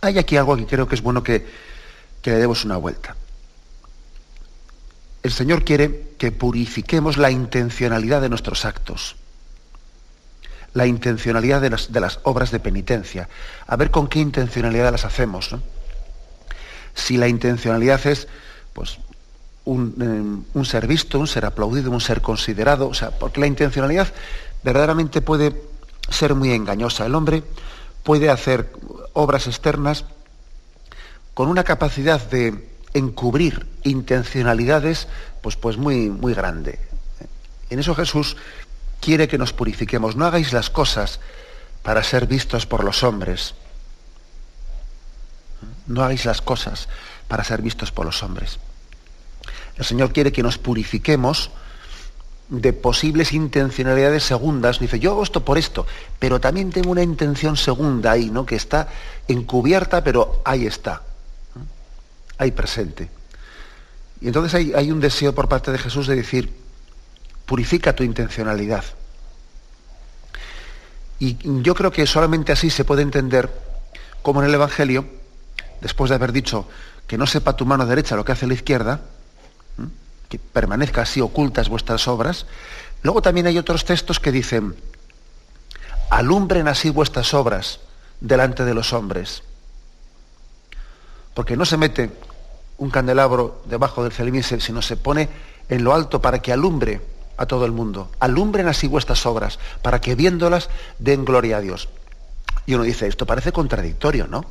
Hay 0.02 0.18
aquí 0.18 0.36
algo 0.36 0.58
que 0.58 0.66
creo 0.66 0.88
que 0.88 0.96
es 0.96 1.04
bueno 1.04 1.22
que, 1.22 1.46
que 2.24 2.32
le 2.32 2.38
demos 2.38 2.66
una 2.66 2.78
vuelta. 2.78 3.16
El 5.22 5.32
Señor 5.32 5.64
quiere 5.64 6.16
que 6.18 6.32
purifiquemos 6.32 7.18
la 7.18 7.30
intencionalidad 7.30 8.20
de 8.20 8.30
nuestros 8.30 8.66
actos 8.66 9.16
la 10.74 10.86
intencionalidad 10.86 11.62
de 11.62 11.70
las, 11.70 11.92
de 11.92 12.00
las, 12.00 12.20
obras 12.24 12.51
de 12.51 12.60
penitencia, 12.60 13.28
a 13.68 13.75
ver 13.75 13.92
con 13.92 14.08
qué 14.08 14.20
intencionalidad 14.20 14.92
las 14.92 15.06
hacemos. 15.06 15.56
Si 16.94 17.18
la 17.18 17.28
intencionalidad 17.28 18.06
es 18.08 18.28
pues, 18.74 19.00
un, 19.66 19.96
eh, 20.01 20.58
un, 20.58 20.66
ser 20.66 20.88
visto, 20.88 21.20
un 21.20 21.28
ser 21.28 21.46
aplaudido, 21.46 21.92
un 21.92 22.01
ser 22.01 22.22
considerado, 22.22 22.88
o 22.88 22.94
sea, 22.94 23.12
porque 23.12 23.42
la 23.42 23.48
intencionalidad 23.48 24.08
verdaderamente 24.63 25.22
puede 25.22 25.54
ser 26.10 26.36
muy 26.36 26.51
engañosa. 26.51 27.06
El 27.06 27.16
hombre 27.16 27.44
puede 28.04 28.30
hacer 28.30 28.72
obras 29.13 29.48
externas 29.48 30.06
con 31.34 31.48
una 31.48 31.63
capacidad 31.63 32.22
de 32.30 32.70
encubrir 32.94 33.68
intencionalidades 33.84 35.08
pues, 35.42 35.56
pues 35.56 35.78
muy, 35.78 36.10
muy 36.10 36.34
grande. 36.34 36.80
En 37.70 37.80
eso 37.80 37.96
Jesús 37.96 38.36
quiere 39.01 39.27
que 39.27 39.38
nos 39.38 39.51
purifiquemos. 39.51 40.15
No 40.15 40.25
hagáis 40.25 40.53
las 40.53 40.70
cosas 40.70 41.20
para 41.84 42.03
ser 42.03 42.27
vistos 42.27 42.65
por 42.65 42.84
los 42.86 43.03
hombres. 43.03 43.55
No 45.88 46.03
hagáis 46.03 46.24
las 46.25 46.41
cosas 46.41 46.88
para 47.27 47.43
ser 47.43 47.62
vistos 47.62 47.91
por 47.91 48.05
los 48.05 48.24
hombres. 48.24 48.60
El 49.75 49.86
Señor 49.86 50.13
quiere 50.13 50.31
que 50.31 50.43
nos 50.43 50.58
purifiquemos 50.58 51.50
de 52.50 52.74
posibles 52.74 53.34
intencionalidades 53.34 54.24
segundas. 54.24 54.79
Dice, 54.79 55.00
yo 55.00 55.12
hago 55.12 55.24
esto 55.24 55.43
por 55.43 55.58
esto, 55.58 55.88
pero 56.20 56.39
también 56.39 56.72
tengo 56.72 56.91
una 56.91 57.01
intención 57.01 57.58
segunda 57.58 58.12
ahí, 58.12 58.29
¿no? 58.29 58.46
Que 58.46 58.55
está 58.55 58.89
encubierta, 59.27 60.03
pero 60.03 60.41
ahí 60.46 60.65
está. 60.67 61.01
Ahí 62.38 62.51
presente. 62.51 63.10
Y 64.20 64.27
entonces 64.27 64.53
hay, 64.53 64.74
hay 64.74 64.91
un 64.91 65.00
deseo 65.00 65.34
por 65.34 65.48
parte 65.48 65.72
de 65.72 65.77
Jesús 65.77 66.08
de 66.08 66.15
decir, 66.15 66.61
purifica 67.46 67.96
tu 67.96 68.04
intencionalidad. 68.04 68.84
Y 71.20 71.38
yo 71.62 71.76
creo 71.76 71.92
que 71.92 72.08
solamente 72.08 72.52
así 72.52 72.70
se 72.70 72.84
puede 72.84 73.04
entender 73.04 73.50
cómo 74.22 74.42
en 74.42 74.50
el 74.50 74.56
Evangelio, 74.56 75.06
después 75.80 76.10
de 76.10 76.16
haber 76.16 76.32
dicho 76.32 76.68
que 77.06 77.18
no 77.18 77.28
sepa 77.28 77.56
tu 77.56 77.66
mano 77.66 77.86
derecha 77.86 78.16
lo 78.16 78.26
que 78.26 78.32
hace 78.32 78.48
la 78.48 78.54
izquierda, 78.54 79.02
que 80.30 80.40
permanezca 80.40 81.02
así 81.02 81.22
ocultas 81.22 81.70
vuestras 81.70 82.08
obras, 82.08 82.46
luego 83.04 83.22
también 83.22 83.48
hay 83.48 83.58
otros 83.58 83.86
textos 83.86 84.20
que 84.20 84.32
dicen, 84.32 84.76
alumbren 86.10 86.68
así 86.68 86.90
vuestras 86.90 87.34
obras 87.34 87.82
delante 88.20 88.66
de 88.66 88.74
los 88.74 88.94
hombres. 88.94 89.44
Porque 91.34 91.58
no 91.58 91.66
se 91.66 91.78
mete 91.78 92.12
un 92.78 92.90
candelabro 92.90 93.62
debajo 93.66 94.04
del 94.04 94.12
celimis, 94.12 94.56
sino 94.60 94.82
se 94.82 94.98
pone 94.98 95.30
en 95.70 95.84
lo 95.84 95.94
alto 95.94 96.22
para 96.22 96.42
que 96.42 96.52
alumbre 96.52 97.02
a 97.42 97.48
todo 97.48 97.66
el 97.66 97.72
mundo. 97.72 98.10
Alumbren 98.20 98.68
así 98.68 98.88
vuestras 98.88 99.26
obras, 99.26 99.60
para 99.82 100.02
que 100.02 100.16
viéndolas 100.16 100.70
den 101.00 101.26
gloria 101.26 101.58
a 101.58 101.62
Dios. 101.62 101.90
Y 102.66 102.76
uno 102.76 102.84
dice, 102.84 103.08
esto 103.08 103.26
parece 103.26 103.52
contradictorio, 103.52 104.28
¿no? 104.28 104.46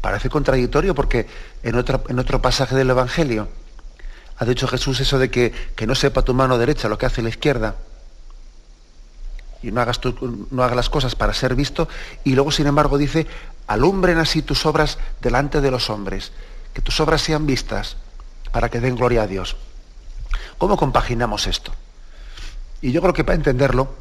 Parece 0.00 0.30
contradictorio 0.30 0.94
porque 0.94 1.26
en 1.62 1.76
otro, 1.76 2.02
en 2.08 2.18
otro 2.18 2.42
pasaje 2.42 2.74
del 2.74 2.90
Evangelio 2.90 3.48
ha 4.36 4.44
dicho 4.44 4.66
Jesús 4.66 4.98
eso 5.00 5.18
de 5.18 5.30
que, 5.30 5.52
que 5.76 5.86
no 5.86 5.94
sepa 5.94 6.22
tu 6.22 6.34
mano 6.34 6.58
derecha 6.58 6.88
lo 6.88 6.98
que 6.98 7.06
hace 7.06 7.22
la 7.22 7.28
izquierda 7.28 7.76
y 9.62 9.70
no 9.70 9.80
hagas, 9.80 10.00
no 10.50 10.62
hagas 10.62 10.76
las 10.76 10.90
cosas 10.90 11.14
para 11.14 11.32
ser 11.32 11.54
visto, 11.54 11.88
y 12.24 12.34
luego, 12.34 12.50
sin 12.50 12.66
embargo, 12.66 12.98
dice, 12.98 13.26
alumbren 13.68 14.18
así 14.18 14.42
tus 14.42 14.66
obras 14.66 14.98
delante 15.20 15.60
de 15.60 15.70
los 15.70 15.88
hombres, 15.88 16.32
que 16.74 16.82
tus 16.82 16.98
obras 17.00 17.22
sean 17.22 17.46
vistas 17.46 17.96
para 18.50 18.68
que 18.68 18.80
den 18.80 18.96
gloria 18.96 19.22
a 19.22 19.26
Dios. 19.26 19.56
¿Cómo 20.58 20.76
compaginamos 20.76 21.46
esto? 21.46 21.72
Y 22.80 22.92
yo 22.92 23.00
creo 23.00 23.14
que 23.14 23.24
para 23.24 23.36
entenderlo 23.36 23.94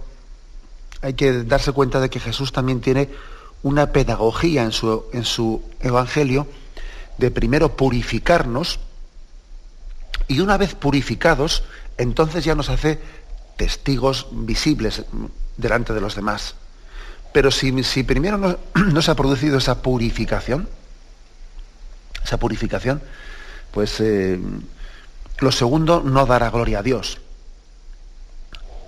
hay 1.01 1.13
que 1.13 1.43
darse 1.43 1.71
cuenta 1.71 1.99
de 1.99 2.09
que 2.09 2.19
Jesús 2.19 2.51
también 2.51 2.81
tiene 2.81 3.09
una 3.63 3.91
pedagogía 3.91 4.63
en 4.63 4.71
su, 4.71 5.05
en 5.13 5.23
su 5.23 5.63
Evangelio 5.79 6.47
de 7.17 7.31
primero 7.31 7.75
purificarnos 7.75 8.79
y 10.27 10.39
una 10.39 10.57
vez 10.57 10.75
purificados, 10.75 11.63
entonces 11.97 12.43
ya 12.43 12.55
nos 12.55 12.69
hace 12.69 12.99
testigos 13.57 14.27
visibles 14.31 15.03
delante 15.57 15.93
de 15.93 16.01
los 16.01 16.15
demás. 16.15 16.55
Pero 17.33 17.51
si, 17.51 17.83
si 17.83 18.03
primero 18.03 18.37
no, 18.37 19.01
se 19.01 19.11
ha 19.11 19.15
producido 19.15 19.57
esa 19.57 19.81
purificación, 19.81 20.67
esa 22.23 22.37
purificación, 22.37 23.01
pues 23.71 23.99
eh, 23.99 24.39
lo 25.41 25.51
segundo, 25.51 26.01
no 26.05 26.25
dará 26.25 26.49
gloria 26.49 26.79
a 26.79 26.83
Dios. 26.83 27.17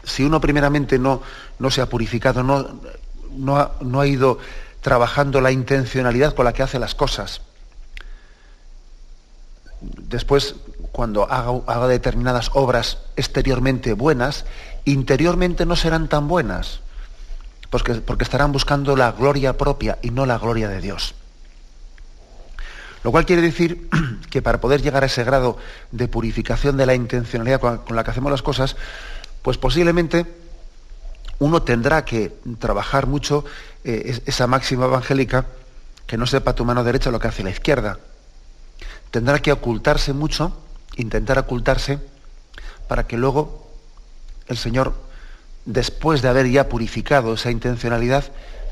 Si 0.03 0.23
uno 0.23 0.39
primeramente 0.39 0.99
no, 0.99 1.21
no 1.59 1.71
se 1.71 1.81
ha 1.81 1.89
purificado, 1.89 2.43
no, 2.43 2.79
no, 3.31 3.57
ha, 3.57 3.71
no 3.81 3.99
ha 3.99 4.07
ido 4.07 4.37
trabajando 4.81 5.41
la 5.41 5.51
intencionalidad 5.51 6.35
con 6.35 6.45
la 6.45 6.53
que 6.53 6.61
hace 6.61 6.77
las 6.77 6.93
cosas, 6.93 7.41
después 9.81 10.55
cuando 10.91 11.23
haga, 11.23 11.59
haga, 11.65 11.87
determinadas 11.87 12.51
obras 12.53 12.99
exteriormente 13.15 13.93
buenas, 13.93 14.45
interiormente 14.85 15.65
no 15.65 15.75
serán 15.75 16.07
tan 16.07 16.27
buenas, 16.27 16.81
porque, 17.71 17.95
porque, 17.95 18.23
estarán 18.23 18.51
buscando 18.51 18.95
la 18.95 19.11
gloria 19.11 19.57
propia 19.57 19.97
y 20.03 20.11
no 20.11 20.27
la 20.27 20.37
gloria 20.37 20.69
de 20.69 20.81
Dios. 20.81 21.15
Lo 23.03 23.11
cual 23.11 23.25
quiere 23.25 23.41
decir 23.41 23.89
que 24.29 24.41
para 24.41 24.61
poder 24.61 24.81
llegar 24.81 25.03
a 25.03 25.07
ese 25.07 25.23
grado 25.23 25.57
de 25.91 26.07
purificación 26.07 26.77
de 26.77 26.85
la 26.85 26.95
intencionalidad 26.95 27.59
con 27.59 27.95
la 27.95 28.03
que 28.03 28.11
hacemos 28.11 28.31
las 28.31 28.41
cosas, 28.41 28.75
pues 29.41 29.57
posiblemente 29.57 30.25
uno 31.39 31.61
tendrá 31.63 32.05
que 32.05 32.31
trabajar 32.59 33.05
mucho 33.07 33.43
eh, 33.83 34.21
esa 34.25 34.47
máxima 34.47 34.85
evangélica, 34.85 35.45
que 36.07 36.17
no 36.17 36.25
sepa 36.25 36.55
tu 36.55 36.63
mano 36.63 36.83
derecha 36.83 37.11
lo 37.11 37.19
que 37.19 37.27
hace 37.27 37.43
la 37.43 37.49
izquierda. 37.49 37.99
Tendrá 39.11 39.39
que 39.39 39.51
ocultarse 39.51 40.13
mucho, 40.13 40.57
intentar 40.95 41.37
ocultarse, 41.39 41.99
para 42.87 43.07
que 43.07 43.17
luego 43.17 43.67
el 44.47 44.57
Señor, 44.57 44.93
después 45.65 46.21
de 46.21 46.29
haber 46.29 46.49
ya 46.49 46.69
purificado 46.69 47.33
esa 47.33 47.51
intencionalidad, 47.51 48.25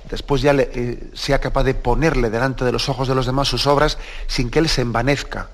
después 0.09 0.41
ya 0.41 0.53
eh, 0.53 1.11
sea 1.13 1.39
capaz 1.39 1.63
de 1.63 1.73
ponerle 1.73 2.29
delante 2.29 2.65
de 2.65 2.71
los 2.71 2.89
ojos 2.89 3.07
de 3.07 3.15
los 3.15 3.25
demás 3.25 3.47
sus 3.47 3.67
obras 3.67 3.97
sin 4.27 4.49
que 4.49 4.59
Él 4.59 4.69
se 4.69 4.81
envanezca. 4.81 5.49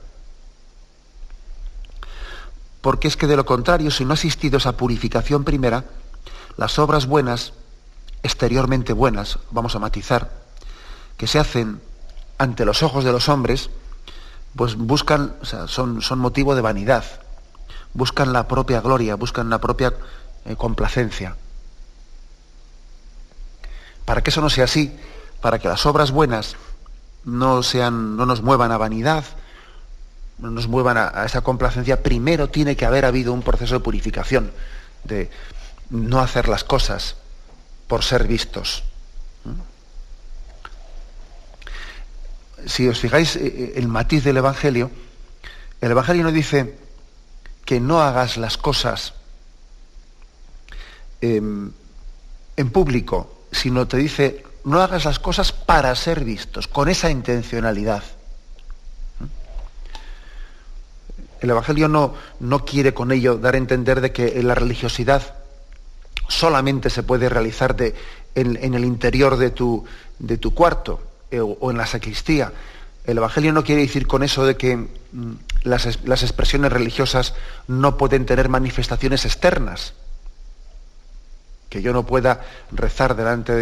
Porque 2.82 3.08
es 3.08 3.18
que 3.18 3.28
de 3.28 3.36
lo 3.36 3.46
contrario, 3.46 3.92
si 3.92 4.06
no 4.06 4.12
ha 4.12 4.16
existido 4.16 4.58
esa 4.58 4.78
purificación 4.78 5.44
primera, 5.44 5.86
las 6.58 6.80
obras 6.80 7.06
buenas, 7.06 7.54
exteriormente 8.24 8.94
buenas, 8.94 9.40
vamos 9.52 9.76
a 9.76 9.80
matizar, 9.80 10.32
que 11.18 11.28
se 11.28 11.40
hacen 11.40 11.82
ante 12.38 12.66
los 12.66 12.84
ojos 12.84 13.04
de 13.04 13.12
los 13.12 13.30
hombres, 13.30 13.70
pues 14.56 14.76
buscan, 14.76 15.36
o 15.42 15.46
sea, 15.46 15.68
son, 15.68 16.02
son 16.02 16.20
motivo 16.20 16.56
de 16.56 16.62
vanidad, 16.62 17.04
buscan 17.94 18.34
la 18.34 18.48
propia 18.48 18.82
gloria, 18.82 19.16
buscan 19.16 19.50
la 19.50 19.60
propia 19.60 19.94
eh, 20.46 20.56
complacencia. 20.56 21.36
Para 24.08 24.24
que 24.24 24.30
eso 24.30 24.40
no 24.40 24.50
sea 24.50 24.64
así, 24.64 24.98
para 25.42 25.60
que 25.60 25.68
las 25.68 25.86
obras 25.86 26.12
buenas 26.12 26.56
no, 27.26 27.62
sean, 27.62 28.16
no 28.16 28.26
nos 28.26 28.42
muevan 28.42 28.72
a 28.72 28.78
vanidad, 28.78 29.26
no 30.38 30.50
nos 30.50 30.70
muevan 30.70 30.96
a, 30.96 31.26
esa 31.26 31.42
complacencia, 31.42 32.02
primero 32.02 32.50
tiene 32.50 32.78
que 32.78 32.86
haber 32.86 33.04
habido 33.04 33.34
un 33.34 33.42
proceso 33.42 33.74
de 33.74 33.80
purificación, 33.82 34.54
de, 35.04 35.30
no 35.90 36.22
hacer 36.22 36.48
las 36.48 36.64
cosas 36.64 37.18
por 37.90 38.02
ser 38.02 38.26
vistos. 38.26 38.86
Si 42.66 42.88
os 42.88 43.00
fijáis 43.00 43.36
eh, 43.36 43.42
eh, 43.46 43.74
el 43.76 43.90
matiz 43.90 44.24
del 44.24 44.38
Evangelio, 44.38 44.90
el 45.82 45.92
Evangelio 45.92 46.24
no 46.24 46.32
dice 46.32 46.78
que 47.66 47.82
no 47.82 48.02
hagas 48.02 48.38
las 48.38 48.58
cosas 48.58 49.16
em, 51.20 51.74
en 52.56 52.70
público, 52.70 53.37
sino 53.58 53.88
te 53.88 53.98
dice 53.98 54.44
no 54.64 54.82
hagas 54.82 55.06
las 55.06 55.20
cosas 55.20 55.52
para 55.52 55.96
ser 55.96 56.24
vistos, 56.26 56.68
con 56.68 56.90
esa 56.90 57.10
intencionalidad. 57.10 58.04
El 61.40 61.50
Evangelio 61.50 61.88
no, 61.88 62.16
no 62.40 62.66
quiere 62.66 62.94
con 62.94 63.12
ello 63.12 63.38
dar 63.38 63.54
a 63.54 63.58
entender 63.58 64.02
de 64.02 64.12
que 64.12 64.42
la 64.44 64.56
religiosidad 64.56 65.36
solamente 66.28 66.90
se 66.90 67.04
puede 67.04 67.30
realizar 67.30 67.76
en, 68.36 68.74
el 68.74 68.84
interior 68.84 69.38
de 69.38 69.52
tu, 69.52 69.86
de 70.20 70.38
tu 70.38 70.54
cuarto 70.54 71.02
eh, 71.32 71.40
o, 71.40 71.72
en 71.72 71.78
la 71.78 71.86
sacristía. 71.86 72.52
El 73.06 73.18
Evangelio 73.18 73.54
no 73.54 73.64
quiere 73.64 73.82
decir 73.82 74.06
con 74.06 74.24
eso 74.24 74.46
de 74.46 74.58
que 74.58 74.76
mm, 74.76 75.34
las, 75.64 75.86
expresiones 75.86 76.74
religiosas 76.74 77.36
no 77.68 77.98
pueden 77.98 78.26
tener 78.26 78.50
manifestaciones 78.50 79.26
externas. 79.26 79.94
Que 81.78 81.84
yo 81.84 81.94
no 81.94 82.06
pueda 82.06 82.42
rezar 82.72 83.16
delante 83.16 83.54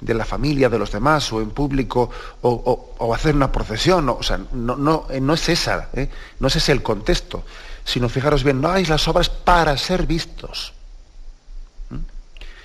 de, 0.00 0.14
la 0.14 0.24
familia, 0.24 0.70
de 0.70 0.78
los 0.78 0.90
demás, 0.90 1.30
o 1.32 1.42
en 1.42 1.50
público, 1.50 2.10
o, 2.40 3.14
hacer 3.14 3.34
una 3.34 3.52
procesión. 3.52 4.08
O 4.08 4.22
sea, 4.22 4.40
no, 4.52 4.76
no 4.76 5.34
es 5.34 5.48
esa, 5.48 5.88
¿eh? 5.92 6.08
no 6.38 6.48
es 6.48 6.56
ese 6.56 6.72
el 6.72 6.82
contexto. 6.82 7.44
Sino 7.84 8.08
fijaros 8.08 8.44
bien, 8.44 8.60
no 8.60 8.68
hagáis 8.68 8.88
las 8.88 9.06
obras 9.08 9.28
para 9.28 9.76
ser 9.76 10.06
vistos. 10.06 10.72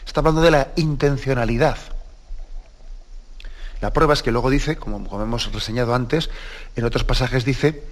Está 0.05 0.21
hablando 0.21 0.41
de 0.41 0.51
la 0.51 0.69
intencionalidad. 0.75 1.77
La 3.81 3.91
prueba 3.91 4.13
es 4.13 4.23
que 4.23 4.31
luego 4.31 4.49
dice, 4.49 4.77
como, 4.77 5.21
hemos 5.21 5.51
reseñado 5.51 5.93
antes, 5.93 6.29
en 6.75 6.85
otros 6.85 7.03
pasajes 7.03 7.43
dice, 7.43 7.83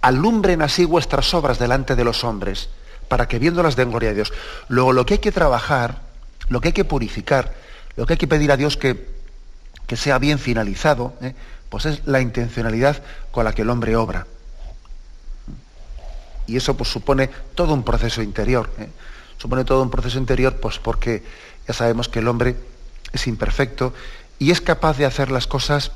alumbren 0.00 0.62
así 0.62 0.84
vuestras 0.84 1.32
obras 1.34 1.58
delante 1.58 1.96
de 1.96 2.04
los 2.04 2.24
hombres, 2.24 2.68
para 3.08 3.28
que 3.28 3.38
viéndolas 3.38 3.76
den 3.76 3.90
gloria 3.90 4.10
a 4.10 4.14
Dios. 4.14 4.32
Luego 4.68 4.92
lo 4.92 5.04
que 5.04 5.14
hay 5.14 5.20
que 5.20 5.32
trabajar, 5.32 6.00
lo 6.48 6.60
que 6.60 6.68
hay 6.68 6.72
que 6.72 6.84
purificar, 6.84 7.54
lo 7.96 8.06
que 8.06 8.14
hay 8.14 8.18
que 8.18 8.28
pedir 8.28 8.52
a 8.52 8.56
Dios 8.56 8.76
que, 8.76 9.08
que 9.86 9.96
sea 9.96 10.18
bien 10.18 10.38
finalizado, 10.38 11.14
¿eh? 11.20 11.34
pues 11.68 11.86
es 11.86 12.06
la 12.06 12.20
intencionalidad 12.20 13.02
con 13.30 13.44
la 13.44 13.52
que 13.52 13.62
el 13.62 13.70
hombre 13.70 13.96
obra. 13.96 14.26
Y 16.46 16.56
eso 16.56 16.76
pues, 16.76 16.90
supone 16.90 17.30
todo 17.54 17.72
un 17.72 17.84
proceso 17.84 18.22
interior. 18.22 18.70
¿eh? 18.78 18.88
supone 19.38 19.64
todo 19.64 19.82
un 19.82 19.90
proceso 19.90 20.18
interior, 20.18 20.56
pues 20.56 20.78
porque 20.78 21.22
ya 21.66 21.74
sabemos 21.74 22.08
que 22.08 22.20
el 22.20 22.28
hombre 22.28 22.56
es 23.12 23.26
imperfecto 23.26 23.92
y 24.38 24.50
es 24.50 24.60
capaz 24.60 24.96
de 24.96 25.04
hacer 25.04 25.30
las 25.30 25.46
cosas, 25.46 25.92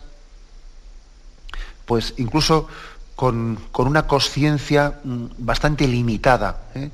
pues 1.87 2.15
incluso 2.19 2.69
con, 3.17 3.59
una 3.75 4.07
conciencia 4.07 5.01
mm, 5.03 5.27
bastante 5.39 5.89
limitada, 5.89 6.61
¿eh? 6.75 6.91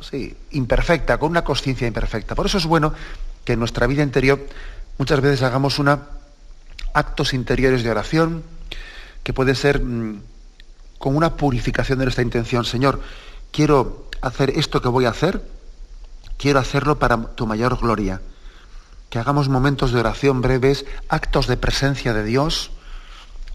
Sí, 0.00 0.36
imperfecta, 0.52 1.18
con 1.18 1.30
una 1.30 1.44
conciencia 1.44 1.86
imperfecta. 1.86 2.34
Por 2.34 2.46
eso 2.46 2.58
es 2.58 2.66
bueno 2.66 2.92
que 3.44 3.54
en 3.54 3.58
nuestra 3.58 3.86
vida 3.86 4.02
interior 4.02 4.46
muchas 4.98 5.20
veces 5.20 5.42
hagamos 5.42 5.80
actos 6.92 7.34
interiores 7.34 7.82
de 7.82 7.90
oración, 7.90 8.44
que 9.22 9.32
puede 9.32 9.54
ser 9.54 9.82
mm, 9.82 10.22
con 10.98 11.16
una 11.16 11.36
purificación 11.36 11.98
de 11.98 12.06
nuestra 12.06 12.22
intención. 12.22 12.64
Señor, 12.64 13.00
quiero 13.50 14.08
hacer 14.20 14.50
esto 14.50 14.80
que 14.80 14.88
voy 14.88 15.04
a 15.04 15.10
hacer, 15.10 15.42
quiero 16.38 16.58
hacerlo 16.58 16.98
para 16.98 17.16
tu 17.34 17.46
mayor 17.46 17.78
gloria. 17.78 18.20
Que 19.10 19.18
hagamos 19.18 19.48
momentos 19.48 19.92
de 19.92 20.00
oración 20.00 20.40
breves, 20.40 20.86
actos 21.08 21.46
de 21.46 21.56
presencia 21.56 22.12
de 22.14 22.24
Dios, 22.24 22.70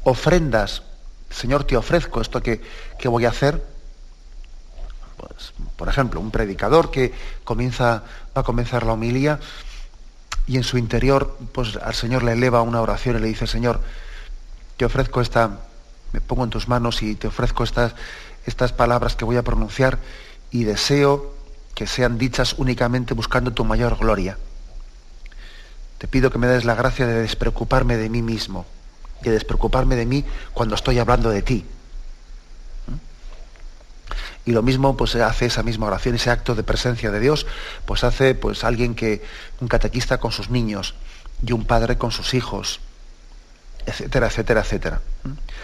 ofrendas. 0.04 0.84
Señor, 1.30 1.64
te 1.66 1.76
ofrezco 1.76 2.22
esto 2.22 2.42
que, 2.42 2.62
voy 3.06 3.26
a 3.26 3.30
hacer. 3.30 3.66
Pues, 5.20 5.54
por 5.76 5.90
ejemplo, 5.90 6.22
un 6.22 6.32
predicador 6.32 6.92
que 6.92 7.14
comienza, 7.44 8.04
va 8.36 8.42
a 8.42 8.44
comenzar 8.44 8.86
la 8.86 8.94
homilía 8.94 9.40
y 10.48 10.56
en 10.56 10.64
su 10.64 10.78
interior 10.78 11.38
pues, 11.52 11.76
al 11.76 11.94
Señor 11.94 12.24
le 12.24 12.32
eleva 12.32 12.62
una 12.62 12.82
oración 12.82 13.18
y 13.18 13.20
le 13.20 13.28
dice, 13.28 13.46
Señor, 13.46 13.82
te 14.78 14.86
ofrezco 14.86 15.20
esta, 15.20 15.60
me 16.14 16.22
pongo 16.22 16.46
en 16.46 16.50
tus 16.50 16.70
manos 16.70 17.04
y 17.04 17.16
te 17.16 17.28
ofrezco 17.28 17.66
estas, 17.66 17.96
estas 18.46 18.72
palabras 18.72 19.16
que 19.16 19.26
voy 19.26 19.36
a 19.36 19.44
pronunciar 19.44 20.00
y 20.52 20.64
deseo 20.64 21.34
que 21.76 21.86
sean 21.86 22.18
dichas 22.18 22.56
únicamente 22.58 23.14
buscando 23.14 23.52
tu 23.52 23.66
mayor 23.66 23.98
gloria. 23.98 24.38
Te 25.98 26.08
pido 26.08 26.32
que 26.32 26.38
me 26.38 26.48
des 26.48 26.64
la 26.64 26.76
gracia 26.76 27.06
de 27.06 27.22
despreocuparme 27.22 27.98
de 27.98 28.10
mí 28.10 28.22
mismo, 28.22 28.66
de 29.22 29.32
despreocuparme 29.32 29.98
de 29.98 30.06
mí 30.06 30.26
cuando 30.54 30.76
estoy 30.76 30.98
hablando 30.98 31.30
de 31.30 31.42
ti. 31.42 31.66
Y 34.50 34.52
lo 34.52 34.64
mismo 34.64 34.98
pues 34.98 35.14
hace 35.14 35.46
esa 35.46 35.62
misma 35.62 35.86
oración, 35.86 36.16
ese 36.16 36.32
acto 36.32 36.56
de 36.56 36.64
presencia 36.64 37.12
de 37.12 37.20
Dios, 37.20 37.46
pues 37.86 38.04
hace 38.04 38.34
pues 38.34 38.64
alguien 38.64 38.96
que 38.96 39.22
un 39.62 39.68
catequista 39.68 40.20
con 40.20 40.32
sus 40.32 40.50
niños 40.50 40.96
y 41.46 41.52
un 41.52 41.66
padre 41.66 42.00
con 42.00 42.10
sus 42.10 42.34
hijos, 42.34 42.80
etcétera, 43.86 44.26
etcétera, 44.26 44.62
etcétera. 44.62 45.02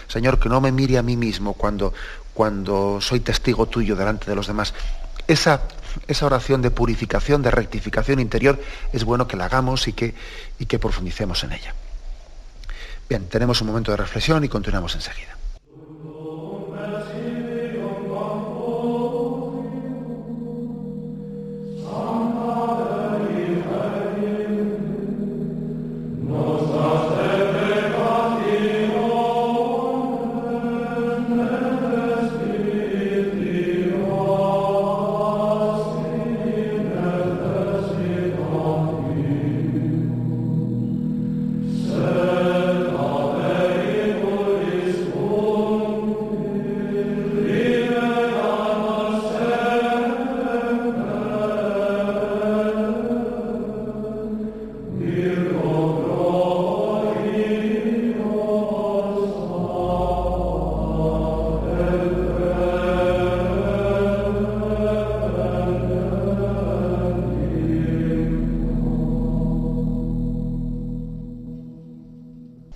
Señor, 0.06 0.38
que 0.38 0.48
no 0.48 0.60
me 0.60 0.70
mire 0.70 0.98
a 0.98 1.02
mí 1.02 1.16
mismo 1.16 1.54
cuando, 1.54 1.94
cuando 2.32 3.00
soy 3.00 3.18
testigo 3.18 3.66
tuyo 3.66 3.96
delante 3.96 4.30
de 4.30 4.36
los 4.36 4.46
demás. 4.46 4.72
Esa, 5.26 5.62
esa 6.06 6.26
oración 6.26 6.62
de 6.62 6.70
purificación, 6.70 7.42
de 7.42 7.50
rectificación 7.50 8.20
interior, 8.20 8.56
es 8.92 9.02
bueno 9.02 9.26
que 9.26 9.36
la 9.36 9.46
hagamos 9.46 9.88
y 9.88 9.94
que, 9.94 10.14
y 10.60 10.66
que 10.66 10.78
profundicemos 10.78 11.42
en 11.42 11.54
ella. 11.54 11.74
Bien, 13.08 13.28
tenemos 13.28 13.60
un 13.62 13.66
momento 13.66 13.90
de 13.90 13.96
reflexión 13.96 14.44
y 14.44 14.48
continuamos 14.48 14.94
enseguida. 14.94 15.36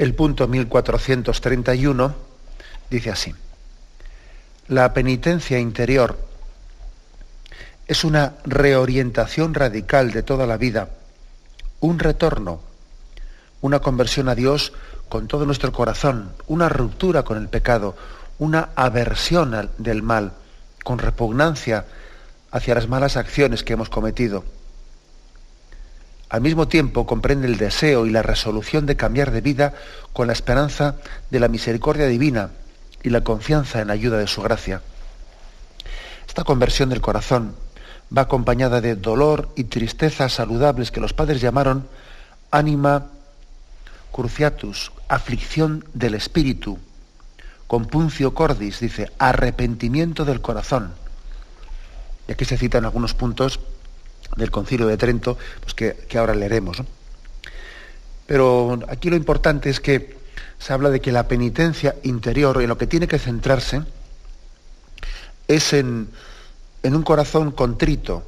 El 0.01 0.15
punto 0.15 0.49
1431 0.49 2.15
dice 2.89 3.11
así. 3.11 3.35
La 4.67 4.95
penitencia 4.95 5.59
interior 5.59 6.17
es 7.87 8.03
una 8.05 8.33
reorientación 8.45 9.53
radical 9.53 10.11
de 10.11 10.23
toda 10.23 10.47
la 10.47 10.57
vida, 10.57 10.89
un 11.81 11.99
retorno, 11.99 12.63
una 13.61 13.81
conversión 13.81 14.31
a 14.31 14.35
Dios 14.35 14.73
con 15.11 15.29
todo 15.29 15.45
nuestro 15.45 15.71
corazón, 15.71 16.33
una 16.47 16.71
ruptura 16.71 17.23
con 17.23 17.37
el 17.37 17.51
pecado, 17.51 17.95
una 18.39 18.71
aversión 18.77 19.71
del 19.77 20.03
mal, 20.03 20.33
con 20.83 20.99
repugnancia 20.99 21.85
hacia 22.51 22.75
las 22.75 22.89
malas 22.89 23.19
acciones 23.19 23.63
que 23.63 23.75
hemos 23.75 23.91
cometido 23.91 24.45
al 26.31 26.41
mismo 26.41 26.69
tiempo 26.69 27.07
comprende 27.07 27.49
el 27.49 27.57
deseo 27.59 28.07
y 28.07 28.11
la 28.11 28.23
resolución 28.23 28.87
de 28.87 28.97
cambiar 28.97 29.33
de 29.33 29.41
vida 29.41 29.75
con 30.13 30.29
la 30.29 30.33
esperanza 30.33 30.95
de 31.29 31.41
la 31.41 31.49
misericordia 31.49 32.07
divina 32.07 32.51
y 33.03 33.11
la 33.11 33.23
confianza 33.23 33.81
en 33.81 33.89
la 33.89 33.95
ayuda 33.95 34.17
de 34.17 34.29
su 34.29 34.41
gracia. 34.41 34.81
Esta 36.29 36.45
conversión 36.45 36.89
del 36.89 37.01
corazón 37.01 37.57
va 38.17 38.23
acompañada 38.23 38.81
de 38.81 38.95
dolor 38.95 39.49
y 39.57 39.65
tristeza 39.65 40.29
saludables 40.29 40.93
que 40.93 41.01
los 41.01 41.13
padres 41.13 41.41
llamaron 41.41 41.89
anima 42.53 43.07
cruciatus, 44.13 44.93
aflicción 45.09 45.85
del 45.95 46.15
espíritu, 46.15 46.79
compuncio 47.67 48.35
cordis, 48.35 48.79
dice, 48.79 49.11
arrepentimiento 49.19 50.25
del 50.25 50.41
corazón. 50.41 50.93
Y 52.29 52.33
aquí 52.33 52.45
se 52.45 52.57
citan 52.57 52.85
algunos 52.85 53.15
puntos 53.15 53.59
del 54.37 54.51
Concilio 54.51 54.87
de 54.87 54.97
Trento, 54.97 55.37
pues 55.61 55.75
que, 55.75 56.19
ahora 56.19 56.35
leeremos. 56.35 56.83
Pero 58.27 58.79
aquí 58.89 59.11
lo 59.11 59.17
importante 59.17 59.71
es 59.71 59.81
que 59.81 60.19
se 60.59 60.73
habla 60.73 60.91
de 60.91 61.01
que 61.01 61.13
la 61.13 61.27
penitencia 61.27 61.97
interior, 62.03 62.61
en 62.63 62.69
lo 62.69 62.79
que 62.79 62.87
tiene 62.87 63.09
que 63.09 63.19
centrarse, 63.19 63.83
es 65.49 65.73
en, 65.73 66.09
un 66.83 67.03
corazón 67.03 67.51
contrito, 67.51 68.23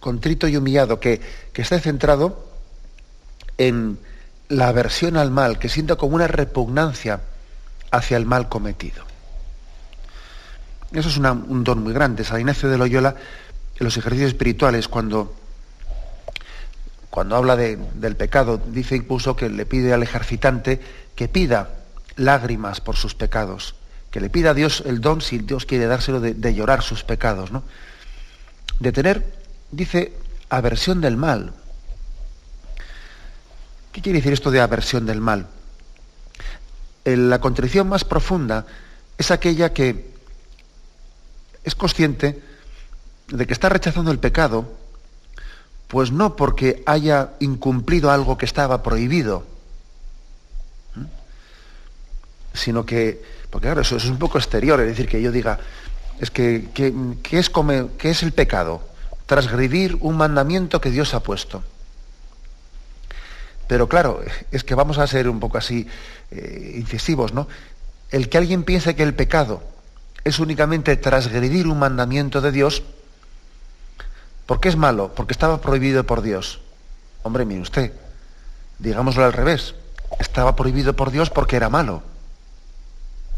contrito 0.00 0.48
y 0.48 0.56
humillado, 0.56 0.98
que, 0.98 1.20
que 1.52 1.62
esté 1.62 1.78
centrado 1.78 2.44
en 3.58 3.98
la 4.48 4.68
aversión 4.68 5.16
al 5.16 5.30
mal, 5.30 5.58
que 5.58 5.68
sienta 5.68 5.96
como 5.96 6.16
una 6.16 6.26
repugnancia 6.28 7.20
hacia 7.90 8.16
el 8.16 8.26
mal 8.26 8.48
cometido. 8.48 9.04
Eso 10.92 11.08
es 11.08 11.16
un 11.16 11.64
don 11.64 11.82
muy 11.82 11.92
grande. 11.92 12.24
San 12.24 12.40
Ignacio 12.40 12.68
de 12.68 12.78
Loyola 12.78 13.16
en 13.78 13.84
los 13.84 13.96
ejercicios 13.96 14.28
espirituales, 14.28 14.88
cuando, 14.88 15.34
cuando 17.10 17.36
habla 17.36 17.56
del 17.56 18.16
pecado, 18.16 18.58
dice 18.58 18.96
incluso 18.96 19.36
que 19.36 19.50
le 19.50 19.66
pide 19.66 19.92
al 19.92 20.02
ejercitante 20.02 20.80
que 21.14 21.28
pida 21.28 21.70
lágrimas 22.16 22.80
por 22.80 22.96
sus 22.96 23.14
pecados, 23.14 23.74
que 24.10 24.20
le 24.20 24.30
pida 24.30 24.50
a 24.50 24.54
Dios 24.54 24.82
el 24.86 25.00
don, 25.00 25.20
si 25.20 25.38
Dios 25.38 25.66
quiere 25.66 25.86
dárselo, 25.86 26.20
de, 26.20 26.54
llorar 26.54 26.82
sus 26.82 27.04
pecados, 27.04 27.52
¿no? 27.52 27.62
De 28.80 28.92
tener, 28.92 29.24
dice, 29.70 30.12
aversión 30.48 31.00
del 31.00 31.16
mal. 31.16 31.52
¿Qué 33.92 34.00
quiere 34.00 34.18
decir 34.18 34.32
esto 34.32 34.50
de 34.50 34.60
aversión 34.60 35.06
del 35.06 35.20
mal? 35.20 35.48
La 37.04 37.40
contrición 37.40 37.88
más 37.88 38.04
profunda 38.04 38.66
es 39.16 39.30
aquella 39.30 39.72
que 39.72 40.10
es 41.62 41.74
consciente 41.74 42.42
de 43.28 43.46
que 43.46 43.52
está 43.52 43.68
rechazando 43.68 44.10
el 44.10 44.18
pecado, 44.18 44.72
pues 45.88 46.10
no 46.10 46.36
porque 46.36 46.82
haya 46.86 47.30
incumplido 47.40 48.10
algo 48.10 48.38
que 48.38 48.44
estaba 48.44 48.82
prohibido, 48.82 49.44
sino 52.54 52.86
que, 52.86 53.22
porque 53.50 53.66
claro, 53.66 53.82
eso, 53.82 53.96
es 53.96 54.06
un 54.06 54.18
poco 54.18 54.38
exterior, 54.38 54.80
es 54.80 54.88
decir, 54.88 55.08
que 55.08 55.20
yo 55.20 55.30
diga, 55.30 55.58
es 56.20 56.30
que, 56.30 56.68
es, 57.30 57.50
¿qué 57.98 58.10
es 58.10 58.22
el 58.22 58.32
pecado? 58.32 58.82
Transgredir 59.26 59.98
un 60.00 60.16
mandamiento 60.16 60.80
que 60.80 60.90
Dios 60.90 61.14
ha 61.14 61.20
puesto. 61.20 61.62
Pero 63.68 63.88
claro, 63.88 64.22
es 64.52 64.64
que 64.64 64.74
vamos 64.74 64.98
a 64.98 65.06
ser 65.06 65.28
un 65.28 65.40
poco 65.40 65.58
así 65.58 65.86
eh, 66.30 66.74
incisivos, 66.76 67.32
¿no? 67.32 67.48
El 68.10 68.28
que 68.28 68.38
alguien 68.38 68.62
piense 68.62 68.94
que 68.94 69.02
el 69.02 69.14
pecado 69.14 69.62
es 70.24 70.38
únicamente 70.38 70.96
transgredir 70.96 71.66
un 71.66 71.78
mandamiento 71.78 72.40
de 72.40 72.52
Dios, 72.52 72.82
¿Por 74.46 74.60
qué 74.60 74.68
es 74.68 74.76
malo? 74.76 75.12
Porque 75.14 75.32
estaba 75.32 75.60
prohibido 75.60 76.04
por 76.06 76.22
Dios. 76.22 76.60
Hombre, 77.22 77.44
mire 77.44 77.60
usted, 77.60 77.92
digámoslo 78.78 79.24
al 79.24 79.32
revés. 79.32 79.74
Estaba 80.20 80.54
prohibido 80.54 80.94
por 80.94 81.10
Dios 81.10 81.30
porque 81.30 81.56
era 81.56 81.68
malo. 81.68 82.02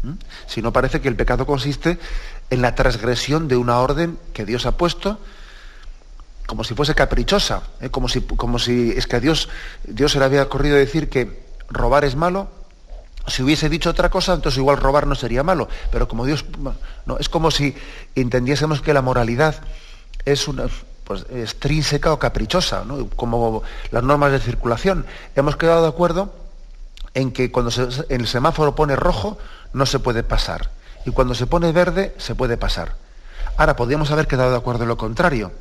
¿Mm? 0.03 0.13
Si 0.47 0.61
no 0.61 0.71
parece 0.71 1.01
que 1.01 1.07
el 1.07 1.15
pecado 1.15 1.45
consiste 1.45 1.97
en 2.49 2.61
la 2.61 2.75
transgresión 2.75 3.47
de 3.47 3.57
una 3.57 3.79
orden 3.79 4.19
que 4.33 4.45
Dios 4.45 4.65
ha 4.65 4.77
puesto 4.77 5.19
como 6.49 6.63
si 6.63 6.73
fuese 6.73 6.95
caprichosa, 6.95 7.61
¿eh? 7.79 7.91
como, 7.91 8.09
si, 8.09 8.21
como 8.21 8.57
si 8.57 8.89
es 8.97 9.05
que 9.05 9.17
a 9.17 9.19
Dios, 9.19 9.49
Dios 9.83 10.13
se 10.13 10.17
le 10.17 10.25
había 10.25 10.41
ocurrido 10.41 10.77
decir 10.77 11.07
que 11.07 11.43
robar 11.69 12.05
es 12.05 12.15
malo, 12.15 12.49
si 13.27 13.43
hubiese 13.43 13.69
dicho 13.69 13.91
otra 13.91 14.09
cosa, 14.09 14.33
entonces 14.33 14.57
igual 14.57 14.77
robar 14.77 15.05
no 15.05 15.13
sería 15.13 15.43
malo, 15.43 15.69
pero 15.91 16.07
como 16.07 16.25
Dios, 16.25 16.45
no, 17.05 17.17
es 17.19 17.29
como 17.29 17.51
si 17.51 17.75
entendiésemos 18.15 18.81
que 18.81 18.95
la 18.95 19.03
moralidad 19.03 19.61
es 20.25 20.47
una, 20.47 20.65
pues, 21.09 21.25
extrínseca 21.31 22.13
o 22.13 22.19
caprichosa, 22.19 22.83
como 23.15 23.63
las 23.89 24.03
normas 24.03 24.31
de 24.31 24.37
circulación. 24.37 25.07
Hemos 25.35 25.57
quedado 25.57 25.81
de 25.81 25.87
acuerdo 25.87 26.31
en 27.15 27.31
que 27.31 27.51
cuando 27.51 27.71
el 28.09 28.27
semáforo 28.27 28.75
pone 28.75 28.95
rojo 28.95 29.39
no 29.73 29.87
se 29.87 29.97
puede 29.97 30.21
pasar 30.21 30.69
y 31.07 31.09
cuando 31.09 31.33
se 31.33 31.47
pone 31.47 31.71
verde 31.71 32.13
se 32.19 32.35
puede 32.35 32.57
pasar. 32.57 32.93
Ahora, 33.57 33.75
podríamos 33.75 34.11
haber 34.11 34.27
quedado 34.27 34.51
de 34.51 34.57
acuerdo 34.57 34.83
en 34.83 34.89
lo 34.89 34.97
contrario, 34.97 35.51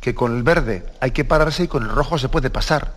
que 0.00 0.14
con 0.14 0.34
el 0.34 0.42
verde 0.42 0.86
hay 1.00 1.10
que 1.10 1.26
pararse 1.26 1.64
y 1.64 1.68
con 1.68 1.82
el 1.82 1.90
rojo 1.90 2.16
se 2.16 2.30
puede 2.30 2.48
pasar. 2.48 2.94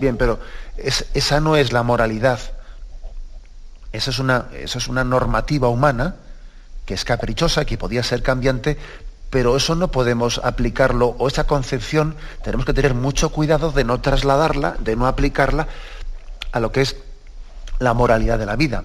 Bien, 0.00 0.16
pero 0.16 0.40
esa 0.76 1.38
no 1.38 1.54
es 1.54 1.70
la 1.72 1.84
moralidad. 1.84 2.40
Esa 3.92 4.10
es, 4.10 4.18
una, 4.18 4.48
esa 4.54 4.78
es 4.78 4.88
una 4.88 5.04
normativa 5.04 5.68
humana 5.68 6.16
que 6.84 6.94
es 6.94 7.04
caprichosa, 7.04 7.64
que 7.64 7.78
podía 7.78 8.02
ser 8.02 8.24
cambiante, 8.24 8.76
pero 9.30 9.56
eso 9.56 9.74
no 9.74 9.90
podemos 9.90 10.40
aplicarlo, 10.42 11.14
o 11.18 11.28
esa 11.28 11.46
concepción 11.46 12.16
tenemos 12.42 12.64
que 12.66 12.72
tener 12.72 12.94
mucho 12.94 13.30
cuidado 13.30 13.72
de 13.72 13.84
no 13.84 14.00
trasladarla, 14.00 14.76
de 14.78 14.96
no 14.96 15.06
aplicarla 15.06 15.68
a 16.52 16.60
lo 16.60 16.72
que 16.72 16.80
es 16.80 16.96
la 17.78 17.94
moralidad 17.94 18.38
de 18.38 18.46
la 18.46 18.56
vida. 18.56 18.84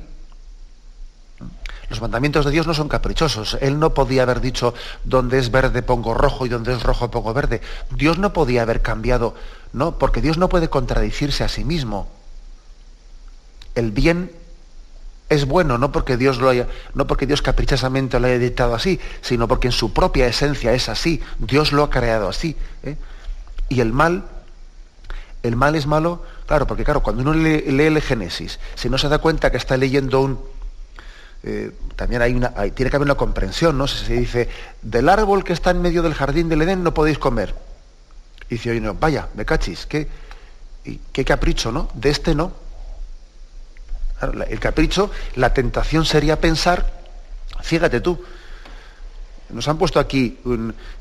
Los 1.90 2.02
mandamientos 2.02 2.46
de 2.46 2.52
Dios 2.52 2.66
no 2.66 2.74
son 2.74 2.90
caprichosos. 2.90 3.58
Él 3.62 3.78
no 3.78 3.94
podía 3.94 4.24
haber 4.24 4.42
dicho, 4.42 4.74
donde 5.04 5.38
es 5.38 5.52
verde 5.52 5.84
pongo 5.84 6.14
rojo 6.14 6.46
y 6.46 6.50
donde 6.50 6.74
es 6.74 6.82
rojo 6.82 7.12
pongo 7.12 7.34
verde. 7.34 7.62
Dios 7.92 8.18
no 8.18 8.34
podía 8.34 8.64
haber 8.64 8.82
cambiado, 8.82 9.36
no, 9.74 10.00
porque 10.00 10.22
Dios 10.22 10.38
no 10.38 10.50
puede 10.50 10.70
contradicirse 10.70 11.44
a 11.44 11.50
sí 11.50 11.64
mismo. 11.64 12.08
El 13.76 13.92
bien 13.92 14.32
es 15.34 15.46
bueno, 15.46 15.78
no 15.78 15.92
porque 15.92 16.18
Dios 16.18 16.40
lo 16.40 16.50
haya, 16.50 16.68
no 16.94 17.08
porque 17.08 17.26
Dios 17.26 17.42
caprichosamente 17.42 18.20
lo 18.20 18.28
haya 18.28 18.40
dictado 18.40 18.76
así, 18.76 19.00
sino 19.22 19.48
porque 19.48 19.68
en 19.68 19.72
su 19.72 19.94
propia 19.94 20.28
esencia 20.28 20.74
es 20.74 20.90
así. 20.90 21.22
Dios 21.40 21.72
lo 21.72 21.84
ha 21.84 21.90
creado 21.90 22.30
así. 22.30 22.56
¿eh? 22.84 22.96
Y 23.70 23.82
el 23.82 23.92
mal, 23.92 24.26
el 25.42 25.56
mal 25.56 25.76
es 25.76 25.88
malo, 25.88 26.24
claro, 26.46 26.68
porque 26.68 26.84
claro, 26.84 27.04
cuando 27.04 27.22
uno 27.22 27.34
lee, 27.34 27.64
el 27.66 28.02
Génesis, 28.02 28.60
si 28.76 28.90
no 28.90 28.98
se 28.98 29.10
da 29.10 29.18
cuenta 29.18 29.52
que 29.52 29.58
está 29.58 29.78
leyendo 29.78 30.22
un, 30.22 30.40
eh, 31.44 31.72
también 31.96 32.22
hay 32.22 32.34
una, 32.34 32.54
tiene 32.54 32.90
que 32.90 32.96
haber 32.96 33.08
una 33.08 33.16
comprensión, 33.16 33.78
¿no? 33.78 33.88
Se 33.88 34.14
dice, 34.14 34.50
del 34.82 35.10
árbol 35.10 35.44
que 35.44 35.54
está 35.54 35.72
en 35.72 35.82
medio 35.82 36.02
del 36.02 36.14
jardín 36.14 36.50
del 36.50 36.62
Edén 36.62 36.84
no 36.84 36.94
podéis 36.94 37.18
comer. 37.18 37.54
Y 38.50 38.56
dice, 38.56 38.72
oye, 38.72 38.82
no, 38.82 38.94
vaya, 38.94 39.30
me 39.36 39.46
cachis, 39.46 39.86
qué, 39.86 40.08
qué 41.12 41.26
capricho, 41.26 41.72
¿no? 41.72 41.90
De 41.94 42.10
este 42.10 42.36
no. 42.36 42.63
El 44.24 44.60
capricho, 44.60 45.12
la 45.36 45.54
tentación 45.54 46.06
sería 46.06 46.40
pensar, 46.40 47.02
fíjate 47.62 48.02
tú, 48.02 48.24
nos 49.50 49.68
han 49.68 49.78
puesto 49.78 50.00
aquí 50.00 50.40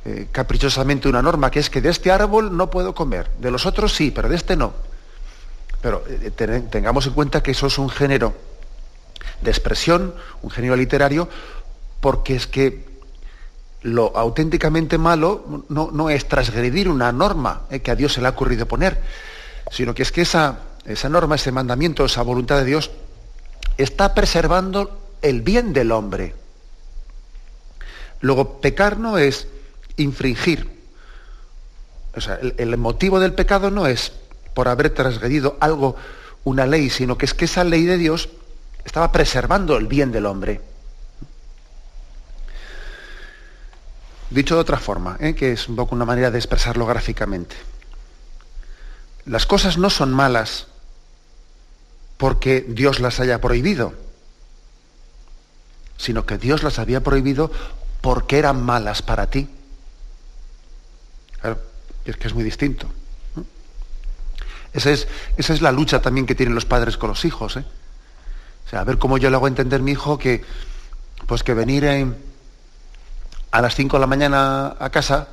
eh, 0.04 0.28
caprichosamente 0.30 1.08
una 1.08 1.22
norma 1.22 1.50
que 1.50 1.58
es 1.58 1.70
que 1.70 1.80
de 1.80 1.88
este 1.88 2.10
árbol 2.10 2.56
no 2.56 2.70
puedo 2.70 2.94
comer, 2.94 3.30
de 3.38 3.50
los 3.50 3.66
otros 3.66 3.94
sí, 3.94 4.10
pero 4.10 4.28
de 4.28 4.36
este 4.36 4.56
no. 4.56 4.72
Pero 5.80 6.04
eh, 6.08 6.30
tengamos 6.70 7.06
en 7.06 7.12
cuenta 7.12 7.42
que 7.42 7.52
eso 7.52 7.66
es 7.66 7.78
un 7.78 7.88
género 7.88 8.34
de 9.40 9.50
expresión, 9.50 10.14
un 10.42 10.50
género 10.50 10.76
literario, 10.76 11.28
porque 12.00 12.36
es 12.36 12.46
que 12.46 12.92
lo 13.82 14.16
auténticamente 14.16 14.96
malo 14.96 15.64
no, 15.68 16.10
es 16.10 16.28
transgredir 16.28 16.88
una 16.88 17.10
norma 17.10 17.62
eh, 17.70 17.80
que 17.80 17.90
a 17.90 17.96
Dios 17.96 18.12
se 18.12 18.20
le 18.20 18.28
ha 18.28 18.30
ocurrido 18.30 18.66
poner, 18.66 19.00
sino 19.70 19.94
que 19.94 20.02
es 20.02 20.12
que 20.12 20.22
esa, 20.22 20.58
esa 20.84 21.08
norma, 21.08 21.34
ese 21.34 21.50
mandamiento, 21.50 22.04
esa 22.04 22.22
voluntad 22.22 22.58
de 22.58 22.64
Dios, 22.64 22.90
está 23.82 24.14
preservando 24.14 24.98
el 25.22 25.42
bien 25.42 25.72
del 25.72 25.92
hombre. 25.92 26.34
Luego, 28.20 28.60
pecar 28.60 28.98
no 28.98 29.18
es 29.18 29.48
infringir. 29.96 30.68
O 32.14 32.20
sea, 32.20 32.38
el, 32.56 32.76
motivo 32.76 33.20
del 33.20 33.32
pecado 33.32 33.70
no 33.70 33.86
es 33.86 34.12
por 34.54 34.68
haber 34.68 34.90
transgredido 34.90 35.56
algo, 35.60 35.96
una 36.44 36.66
ley, 36.66 36.90
sino 36.90 37.16
que 37.16 37.24
es 37.24 37.34
que 37.34 37.46
esa 37.46 37.64
ley 37.64 37.84
de 37.84 37.96
Dios 37.96 38.28
estaba 38.84 39.10
preservando 39.12 39.76
el 39.76 39.86
bien 39.86 40.12
del 40.12 40.26
hombre. 40.26 40.60
Dicho 44.30 44.54
de 44.54 44.60
otra 44.60 44.78
forma, 44.78 45.16
¿eh? 45.20 45.34
que 45.34 45.52
es 45.52 45.68
un 45.68 45.76
poco 45.76 45.94
una 45.94 46.04
manera 46.04 46.30
de 46.30 46.38
expresarlo 46.38 46.86
gráficamente. 46.86 47.56
Las 49.24 49.46
cosas 49.46 49.78
no 49.78 49.90
son 49.90 50.12
malas 50.12 50.68
porque 52.22 52.64
Dios 52.68 53.00
las 53.00 53.18
haya 53.18 53.40
prohibido, 53.40 53.94
sino 55.96 56.24
que 56.24 56.38
Dios 56.38 56.62
las 56.62 56.78
había 56.78 57.02
prohibido 57.02 57.50
porque 58.00 58.38
eran 58.38 58.62
malas 58.62 59.02
para 59.02 59.28
ti. 59.28 59.48
Claro, 61.40 61.58
es 62.04 62.16
que 62.16 62.28
es 62.28 62.32
muy 62.34 62.44
distinto. 62.44 62.86
Esa 64.72 64.92
es, 64.92 65.08
esa 65.36 65.52
es 65.52 65.62
la 65.62 65.72
lucha 65.72 66.00
también 66.00 66.24
que 66.24 66.36
tienen 66.36 66.54
los 66.54 66.64
padres 66.64 66.96
con 66.96 67.08
los 67.08 67.24
hijos. 67.24 67.56
¿eh? 67.56 67.64
O 68.66 68.70
sea, 68.70 68.82
a 68.82 68.84
ver 68.84 68.98
cómo 68.98 69.18
yo 69.18 69.28
le 69.28 69.34
hago 69.34 69.48
entender 69.48 69.80
a 69.80 69.82
mi 69.82 69.90
hijo 69.90 70.16
que, 70.16 70.44
pues 71.26 71.42
que 71.42 71.54
venir 71.54 71.84
a 73.50 73.60
las 73.60 73.74
5 73.74 73.96
de 73.96 74.00
la 74.00 74.06
mañana 74.06 74.76
a 74.78 74.90
casa 74.90 75.26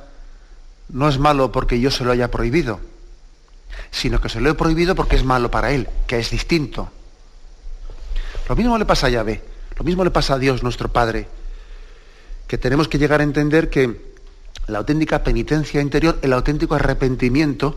no 0.88 1.08
es 1.08 1.20
malo 1.20 1.52
porque 1.52 1.78
yo 1.78 1.92
se 1.92 2.02
lo 2.02 2.10
haya 2.10 2.32
prohibido, 2.32 2.80
sino 3.90 4.20
que 4.20 4.28
se 4.28 4.40
lo 4.40 4.50
he 4.50 4.54
prohibido 4.54 4.94
porque 4.94 5.16
es 5.16 5.24
malo 5.24 5.50
para 5.50 5.72
él, 5.72 5.88
que 6.06 6.18
es 6.18 6.30
distinto. 6.30 6.90
Lo 8.48 8.56
mismo 8.56 8.78
le 8.78 8.84
pasa 8.84 9.06
a 9.06 9.10
Yahvé, 9.10 9.42
lo 9.76 9.84
mismo 9.84 10.04
le 10.04 10.10
pasa 10.10 10.34
a 10.34 10.38
Dios, 10.38 10.62
nuestro 10.62 10.92
Padre, 10.92 11.28
que 12.46 12.58
tenemos 12.58 12.88
que 12.88 12.98
llegar 12.98 13.20
a 13.20 13.24
entender 13.24 13.70
que 13.70 14.10
la 14.66 14.78
auténtica 14.78 15.22
penitencia 15.22 15.80
interior, 15.80 16.18
el 16.22 16.32
auténtico 16.32 16.74
arrepentimiento, 16.74 17.76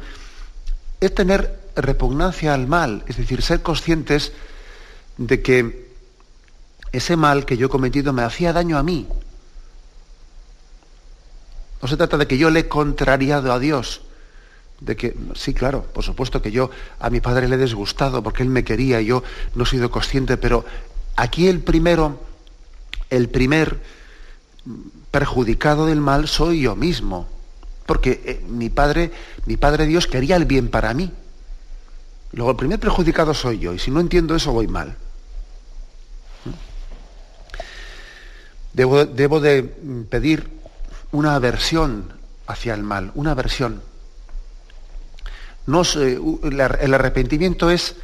es 0.99 1.13
tener 1.13 1.59
repugnancia 1.75 2.53
al 2.53 2.67
mal, 2.67 3.03
es 3.07 3.17
decir, 3.17 3.41
ser 3.41 3.61
conscientes 3.61 4.31
de 5.17 5.41
que 5.41 5.89
ese 6.91 7.15
mal 7.15 7.45
que 7.45 7.57
yo 7.57 7.67
he 7.67 7.69
cometido 7.69 8.13
me 8.13 8.23
hacía 8.23 8.53
daño 8.53 8.77
a 8.77 8.83
mí. 8.83 9.07
No 11.81 11.87
se 11.87 11.97
trata 11.97 12.17
de 12.17 12.27
que 12.27 12.37
yo 12.37 12.49
le 12.49 12.61
he 12.61 12.67
contrariado 12.67 13.51
a 13.51 13.59
Dios, 13.59 14.01
de 14.79 14.95
que, 14.95 15.15
sí, 15.35 15.53
claro, 15.53 15.83
por 15.83 16.03
supuesto 16.03 16.41
que 16.41 16.51
yo 16.51 16.69
a 16.99 17.09
mi 17.09 17.21
padre 17.21 17.47
le 17.47 17.55
he 17.55 17.59
disgustado 17.59 18.21
porque 18.21 18.43
él 18.43 18.49
me 18.49 18.63
quería 18.63 18.99
y 19.01 19.05
yo 19.05 19.23
no 19.55 19.63
he 19.63 19.67
sido 19.67 19.89
consciente, 19.89 20.37
pero 20.37 20.65
aquí 21.15 21.47
el 21.47 21.61
primero, 21.61 22.19
el 23.09 23.29
primer 23.29 23.79
perjudicado 25.11 25.85
del 25.85 26.01
mal 26.01 26.27
soy 26.27 26.61
yo 26.61 26.75
mismo 26.75 27.27
porque 27.85 28.21
eh, 28.25 28.45
mi 28.47 28.69
padre, 28.69 29.11
mi 29.45 29.57
padre 29.57 29.85
Dios 29.85 30.07
quería 30.07 30.35
el 30.35 30.45
bien 30.45 30.69
para 30.69 30.93
mí. 30.93 31.11
Luego 32.31 32.51
el 32.51 32.57
primer 32.57 32.79
perjudicado 32.79 33.33
soy 33.33 33.59
yo, 33.59 33.73
y 33.73 33.79
si 33.79 33.91
no 33.91 33.99
entiendo 33.99 34.35
eso 34.35 34.51
voy 34.51 34.67
mal. 34.67 34.95
Debo, 38.73 39.05
debo 39.05 39.39
de 39.39 39.63
pedir 40.09 40.49
una 41.11 41.35
aversión 41.35 42.11
hacia 42.47 42.73
el 42.73 42.81
mal, 42.81 43.11
una 43.13 43.31
aversión. 43.31 43.83
No, 45.65 45.83
el 45.83 46.93
arrepentimiento 46.93 47.69
es, 47.69 47.95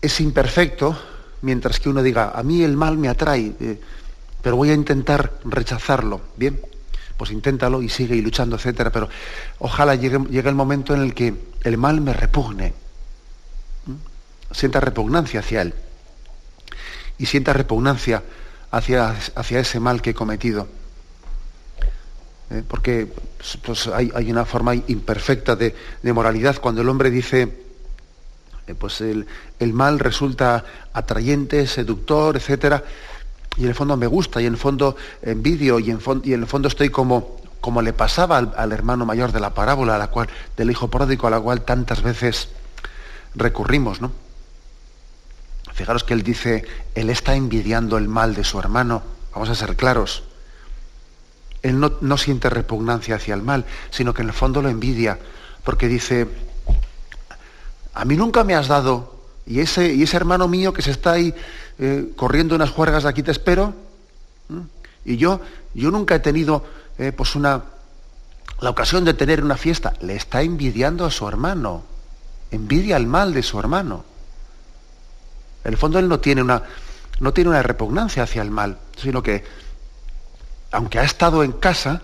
es 0.00 0.20
imperfecto, 0.20 0.96
mientras 1.42 1.80
que 1.80 1.88
uno 1.88 2.02
diga, 2.02 2.32
a 2.34 2.42
mí 2.42 2.62
el 2.62 2.76
mal 2.76 2.98
me 2.98 3.08
atrae, 3.08 3.52
eh, 3.60 3.80
pero 4.42 4.56
voy 4.56 4.70
a 4.70 4.74
intentar 4.74 5.40
rechazarlo. 5.44 6.20
Bien, 6.36 6.60
pues 7.16 7.30
inténtalo 7.30 7.82
y 7.82 7.88
sigue 7.88 8.14
y 8.14 8.20
luchando, 8.20 8.56
etcétera, 8.56 8.90
pero 8.90 9.08
ojalá 9.58 9.94
llegue, 9.94 10.18
el 10.48 10.54
momento 10.54 10.94
en 10.94 11.02
el 11.02 11.14
que 11.14 11.34
el 11.64 11.76
mal 11.78 12.00
me 12.00 12.12
repugne, 12.12 12.74
sienta 14.52 14.80
repugnancia 14.80 15.40
hacia 15.40 15.62
él 15.62 15.74
y 17.18 17.26
sienta 17.26 17.52
repugnancia 17.52 18.22
hacia, 18.70 19.16
hacia 19.34 19.60
ese 19.60 19.80
mal 19.80 20.02
que 20.02 20.10
he 20.10 20.14
cometido. 20.14 20.68
¿Eh? 22.50 22.62
Porque 22.66 23.08
pues, 23.62 23.88
hay, 23.88 24.30
una 24.30 24.44
forma 24.44 24.74
imperfecta 24.74 25.56
de, 25.56 25.74
moralidad 26.04 26.56
cuando 26.60 26.82
el 26.82 26.88
hombre 26.88 27.10
dice, 27.10 27.42
eh, 28.66 28.74
pues 28.74 29.00
el, 29.00 29.26
mal 29.72 29.98
resulta 29.98 30.64
atrayente, 30.92 31.66
seductor, 31.66 32.36
etcétera, 32.36 32.84
y 33.56 33.62
en 33.62 33.68
el 33.68 33.74
fondo 33.74 33.96
me 33.96 34.06
gusta, 34.06 34.40
y 34.40 34.46
en 34.46 34.52
el 34.52 34.58
fondo 34.58 34.96
envidio, 35.22 35.80
y 35.80 35.90
en, 35.90 35.98
y 36.22 36.34
en 36.34 36.40
el 36.42 36.46
fondo 36.46 36.68
estoy 36.68 36.90
como, 36.90 37.40
como 37.60 37.82
le 37.82 37.92
pasaba 37.92 38.38
al, 38.38 38.72
hermano 38.72 39.06
mayor 39.06 39.32
de 39.32 39.40
la 39.40 39.54
parábola, 39.54 39.96
a 39.96 39.98
la 39.98 40.08
cual, 40.08 40.28
del 40.56 40.70
hijo 40.70 40.88
pródigo, 40.88 41.26
a 41.26 41.30
la 41.30 41.40
cual 41.40 41.62
tantas 41.62 42.02
veces 42.02 42.48
recurrimos, 43.34 44.00
¿no? 44.00 44.12
Fijaros 45.72 46.04
que 46.04 46.14
él 46.14 46.22
dice, 46.22 46.64
él 46.94 47.10
está 47.10 47.34
envidiando 47.34 47.98
el 47.98 48.08
mal 48.08 48.34
de 48.34 48.44
su 48.44 48.58
hermano, 48.58 49.02
vamos 49.32 49.50
a 49.50 49.54
ser 49.54 49.74
claros. 49.74 50.22
Él 51.66 51.80
no, 51.80 52.16
siente 52.16 52.48
repugnancia 52.48 53.16
hacia 53.16 53.34
el 53.34 53.42
mal, 53.42 53.64
sino 53.90 54.14
que 54.14 54.22
en 54.22 54.28
el 54.28 54.34
fondo 54.34 54.62
lo 54.62 54.68
envidia, 54.68 55.18
porque 55.64 55.88
dice, 55.88 56.28
a 57.92 58.04
mí 58.04 58.16
nunca 58.16 58.44
me 58.44 58.54
has 58.54 58.68
dado, 58.68 59.16
y 59.46 59.58
ese, 59.58 59.92
y 59.92 60.04
ese 60.04 60.16
hermano 60.16 60.46
mío 60.46 60.72
que 60.72 60.82
se 60.82 60.92
está 60.92 61.12
ahí 61.12 61.34
eh, 61.78 62.12
corriendo 62.14 62.54
unas 62.54 62.70
juergas 62.70 63.02
de 63.02 63.08
aquí 63.08 63.22
te 63.22 63.32
espero. 63.32 63.74
Y 65.04 65.16
yo, 65.16 65.40
yo 65.74 65.90
nunca 65.90 66.14
he 66.14 66.20
tenido 66.20 66.64
eh, 66.98 67.12
pues 67.12 67.34
una, 67.34 67.62
la 68.60 68.70
ocasión 68.70 69.04
de 69.04 69.14
tener 69.14 69.42
una 69.42 69.56
fiesta. 69.56 69.94
Le 70.00 70.14
está 70.14 70.42
envidiando 70.42 71.04
a 71.04 71.10
su 71.10 71.28
hermano. 71.28 71.84
Envidia 72.50 72.96
el 72.96 73.06
mal 73.06 73.34
de 73.34 73.42
su 73.42 73.58
hermano. 73.58 74.04
En 75.64 75.72
el 75.72 75.76
fondo 75.76 75.98
él 75.98 76.08
no 76.08 76.20
tiene 76.20 76.42
una, 76.42 76.62
no 77.20 77.32
tiene 77.32 77.50
una 77.50 77.62
repugnancia 77.62 78.22
hacia 78.22 78.42
el 78.42 78.50
mal, 78.50 78.78
sino 78.96 79.22
que, 79.22 79.44
aunque 80.76 80.98
ha 80.98 81.04
estado 81.04 81.42
en 81.42 81.52
casa, 81.52 82.02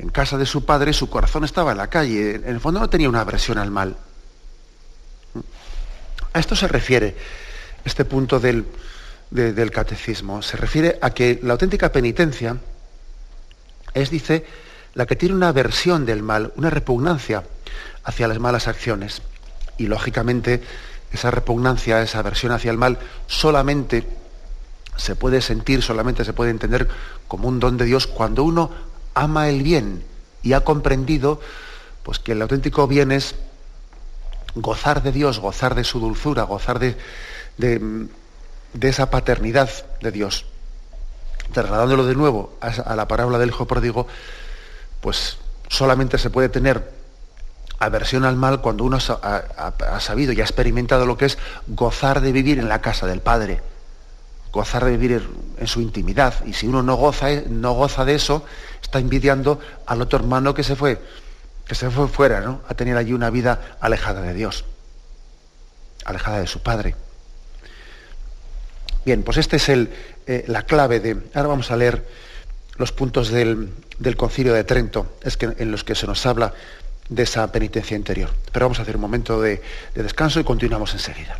en 0.00 0.08
casa 0.08 0.36
de 0.36 0.46
su 0.46 0.64
padre, 0.64 0.92
su 0.92 1.08
corazón 1.08 1.44
estaba 1.44 1.70
en 1.70 1.78
la 1.78 1.86
calle. 1.86 2.34
En 2.34 2.48
el 2.48 2.58
fondo 2.58 2.80
no 2.80 2.90
tenía 2.90 3.08
una 3.08 3.20
aversión 3.20 3.56
al 3.56 3.70
mal. 3.70 3.96
A 6.32 6.38
esto 6.40 6.56
se 6.56 6.66
refiere 6.66 7.16
este 7.84 8.04
punto 8.04 8.40
del, 8.40 8.66
del 9.30 9.70
catecismo. 9.70 10.42
Se 10.42 10.56
refiere 10.56 10.98
a 11.00 11.10
que 11.10 11.38
la 11.44 11.52
auténtica 11.52 11.92
penitencia 11.92 12.56
es, 13.94 14.10
dice, 14.10 14.44
la 14.94 15.06
que 15.06 15.14
tiene 15.14 15.36
una 15.36 15.50
aversión 15.50 16.04
del 16.04 16.24
mal, 16.24 16.52
una 16.56 16.70
repugnancia 16.70 17.44
hacia 18.02 18.26
las 18.26 18.40
malas 18.40 18.66
acciones. 18.66 19.22
Y 19.78 19.86
lógicamente 19.86 20.64
esa 21.12 21.30
repugnancia, 21.30 22.02
esa 22.02 22.18
aversión 22.18 22.50
hacia 22.50 22.72
el 22.72 22.76
mal, 22.76 22.98
solamente 23.28 24.04
se 24.96 25.16
puede 25.16 25.40
sentir, 25.40 25.82
solamente 25.82 26.24
se 26.24 26.32
puede 26.32 26.50
entender 26.50 26.88
como 27.28 27.48
un 27.48 27.60
don 27.60 27.76
de 27.76 27.84
Dios 27.84 28.06
cuando 28.06 28.44
uno 28.44 28.70
ama 29.14 29.48
el 29.48 29.62
bien 29.62 30.04
y 30.42 30.52
ha 30.52 30.60
comprendido 30.60 31.40
pues, 32.02 32.18
que 32.18 32.32
el 32.32 32.42
auténtico 32.42 32.86
bien 32.86 33.12
es 33.12 33.34
gozar 34.54 35.02
de 35.02 35.12
Dios, 35.12 35.40
gozar 35.40 35.74
de 35.74 35.84
su 35.84 36.00
dulzura, 36.00 36.44
gozar 36.44 36.78
de, 36.78 36.96
de, 37.56 38.08
esa 38.88 39.10
paternidad 39.10 39.70
de 40.00 40.10
Dios. 40.10 40.46
Trasladándolo 41.52 42.06
de 42.06 42.14
nuevo 42.14 42.56
a, 42.60 42.94
la 42.94 43.08
parábola 43.08 43.38
del 43.38 43.50
hijo 43.50 43.66
pródigo, 43.66 44.06
pues 45.00 45.38
solamente 45.68 46.18
se 46.18 46.30
puede 46.30 46.48
tener 46.48 46.92
aversión 47.78 48.24
al 48.24 48.36
mal 48.36 48.60
cuando 48.60 48.84
uno 48.84 48.98
ha, 48.98 50.00
sabido 50.00 50.32
y 50.32 50.40
ha 50.40 50.44
experimentado 50.44 51.06
lo 51.06 51.18
que 51.18 51.26
es 51.26 51.38
gozar 51.66 52.20
de 52.20 52.32
vivir 52.32 52.58
en 52.58 52.68
la 52.68 52.80
casa 52.80 53.06
del 53.06 53.20
Padre, 53.20 53.60
gozar 54.54 54.84
de 54.84 54.96
vivir 54.96 55.28
en 55.58 55.66
su 55.66 55.80
intimidad. 55.80 56.34
Y 56.46 56.52
si 56.52 56.66
uno 56.66 56.82
no 56.82 56.94
goza, 56.94 57.28
no 57.48 57.72
goza 57.72 58.04
de 58.04 58.14
eso, 58.14 58.44
está 58.80 59.00
envidiando 59.00 59.58
al 59.86 60.00
otro 60.00 60.18
hermano 60.18 60.54
que 60.54 60.62
se 60.62 60.76
fue, 60.76 61.00
que 61.66 61.74
se 61.74 61.90
fue 61.90 62.08
fuera, 62.08 62.40
¿no? 62.40 62.60
a 62.68 62.74
tener 62.74 62.96
allí 62.96 63.12
una 63.12 63.30
vida 63.30 63.76
alejada 63.80 64.22
de 64.22 64.32
Dios, 64.32 64.64
alejada 66.04 66.38
de 66.38 66.46
su 66.46 66.62
Padre. 66.62 66.94
Bien, 69.04 69.22
pues 69.22 69.36
esta 69.36 69.56
es 69.56 69.68
el, 69.68 69.90
eh, 70.26 70.44
la 70.46 70.62
clave 70.62 71.00
de... 71.00 71.18
Ahora 71.34 71.48
vamos 71.48 71.70
a 71.70 71.76
leer 71.76 72.06
los 72.76 72.92
puntos 72.92 73.28
del, 73.28 73.72
concilio 74.16 74.54
de 74.54 74.64
Trento, 74.64 75.18
es 75.22 75.36
que, 75.36 75.54
en 75.58 75.70
los 75.70 75.84
que 75.84 75.94
se 75.94 76.06
nos 76.06 76.24
habla 76.24 76.54
de 77.08 77.24
esa 77.24 77.50
penitencia 77.52 77.96
interior. 77.96 78.30
Pero 78.50 78.66
vamos 78.66 78.78
a 78.78 78.82
hacer 78.82 78.96
un 78.96 79.02
momento 79.02 79.40
de, 79.40 79.60
de 79.94 80.02
descanso 80.02 80.40
y 80.40 80.44
continuamos 80.44 80.94
enseguida. 80.94 81.38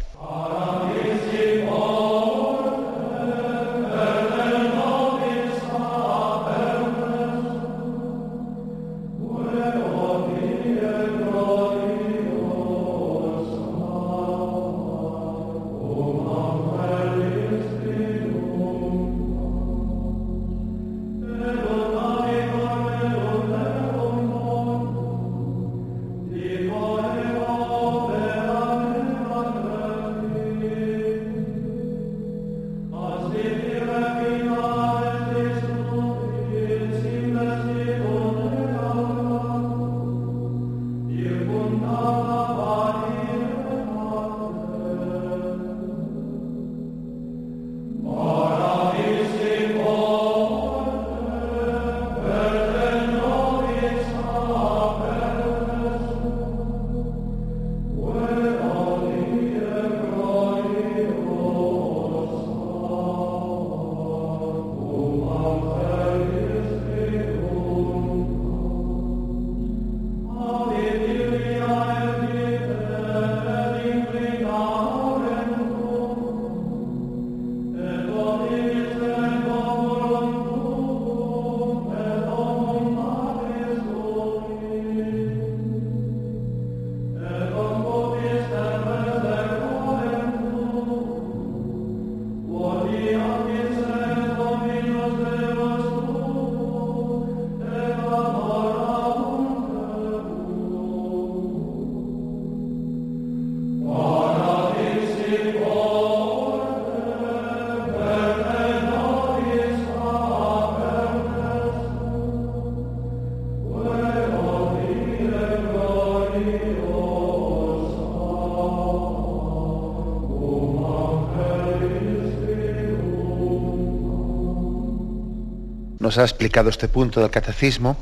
Nos 126.14 126.18
ha 126.20 126.30
explicado 126.30 126.70
este 126.70 126.86
punto 126.86 127.20
del 127.20 127.30
catecismo, 127.30 127.96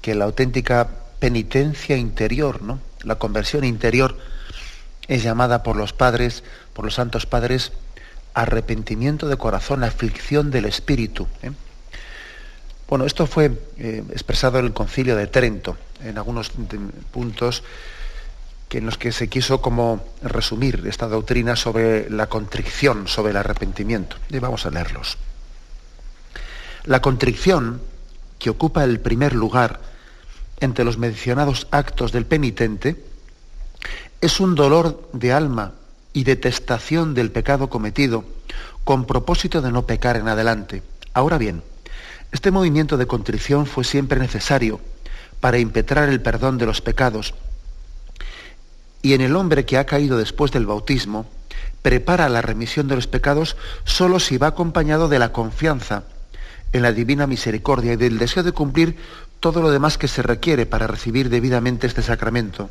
que 0.00 0.14
la 0.14 0.24
auténtica 0.24 0.88
penitencia 1.18 1.94
interior, 1.94 2.62
¿no? 2.62 2.80
la 3.02 3.16
conversión 3.16 3.64
interior, 3.64 4.16
es 5.08 5.22
llamada 5.22 5.62
por 5.62 5.76
los 5.76 5.92
padres, 5.92 6.42
por 6.72 6.86
los 6.86 6.94
santos 6.94 7.26
padres, 7.26 7.72
arrepentimiento 8.32 9.28
de 9.28 9.36
corazón, 9.36 9.84
aflicción 9.84 10.50
del 10.50 10.64
espíritu. 10.64 11.26
¿eh? 11.42 11.50
Bueno, 12.88 13.04
esto 13.04 13.26
fue 13.26 13.52
eh, 13.76 14.02
expresado 14.10 14.58
en 14.58 14.64
el 14.64 14.72
concilio 14.72 15.14
de 15.14 15.26
Trento, 15.26 15.76
en 16.02 16.16
algunos 16.16 16.50
puntos 17.12 17.62
que 18.70 18.78
en 18.78 18.86
los 18.86 18.96
que 18.96 19.12
se 19.12 19.28
quiso 19.28 19.60
como 19.60 20.02
resumir 20.22 20.82
esta 20.86 21.08
doctrina 21.08 21.56
sobre 21.56 22.08
la 22.08 22.26
contrición, 22.26 23.06
sobre 23.06 23.32
el 23.32 23.36
arrepentimiento. 23.36 24.16
Y 24.30 24.38
vamos 24.38 24.64
a 24.64 24.70
leerlos. 24.70 25.18
La 26.84 27.00
contrición, 27.00 27.80
que 28.38 28.50
ocupa 28.50 28.84
el 28.84 29.00
primer 29.00 29.34
lugar 29.34 29.80
entre 30.60 30.84
los 30.84 30.98
mencionados 30.98 31.66
actos 31.70 32.12
del 32.12 32.26
penitente, 32.26 33.02
es 34.20 34.38
un 34.38 34.54
dolor 34.54 35.08
de 35.14 35.32
alma 35.32 35.72
y 36.12 36.24
detestación 36.24 37.14
del 37.14 37.30
pecado 37.30 37.70
cometido 37.70 38.24
con 38.84 39.06
propósito 39.06 39.62
de 39.62 39.72
no 39.72 39.86
pecar 39.86 40.16
en 40.16 40.28
adelante. 40.28 40.82
Ahora 41.14 41.38
bien, 41.38 41.62
este 42.32 42.50
movimiento 42.50 42.98
de 42.98 43.06
contrición 43.06 43.64
fue 43.64 43.84
siempre 43.84 44.20
necesario 44.20 44.78
para 45.40 45.58
impetrar 45.58 46.10
el 46.10 46.20
perdón 46.20 46.58
de 46.58 46.66
los 46.66 46.82
pecados 46.82 47.32
y 49.00 49.14
en 49.14 49.22
el 49.22 49.36
hombre 49.36 49.64
que 49.64 49.78
ha 49.78 49.86
caído 49.86 50.18
después 50.18 50.50
del 50.50 50.66
bautismo, 50.66 51.26
prepara 51.82 52.28
la 52.28 52.42
remisión 52.42 52.88
de 52.88 52.96
los 52.96 53.06
pecados 53.06 53.56
solo 53.84 54.20
si 54.20 54.36
va 54.36 54.48
acompañado 54.48 55.08
de 55.08 55.18
la 55.18 55.32
confianza 55.32 56.04
en 56.74 56.82
la 56.82 56.92
divina 56.92 57.28
misericordia 57.28 57.92
y 57.92 57.96
del 57.96 58.18
deseo 58.18 58.42
de 58.42 58.50
cumplir 58.50 58.96
todo 59.38 59.62
lo 59.62 59.70
demás 59.70 59.96
que 59.96 60.08
se 60.08 60.22
requiere 60.22 60.66
para 60.66 60.88
recibir 60.88 61.30
debidamente 61.30 61.86
este 61.86 62.02
sacramento. 62.02 62.68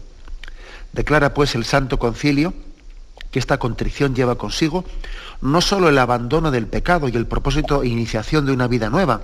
Declara 0.92 1.34
pues 1.34 1.56
el 1.56 1.64
Santo 1.64 1.98
Concilio 1.98 2.54
que 3.32 3.40
esta 3.40 3.58
contrición 3.58 4.14
lleva 4.14 4.38
consigo 4.38 4.84
no 5.42 5.62
solo 5.62 5.88
el 5.88 5.98
abandono 5.98 6.52
del 6.52 6.68
pecado 6.68 7.08
y 7.08 7.16
el 7.16 7.28
propósito 7.28 7.82
e 7.82 7.88
iniciación 7.88 8.46
de 8.46 8.52
una 8.52 8.68
vida 8.68 8.90
nueva, 8.90 9.22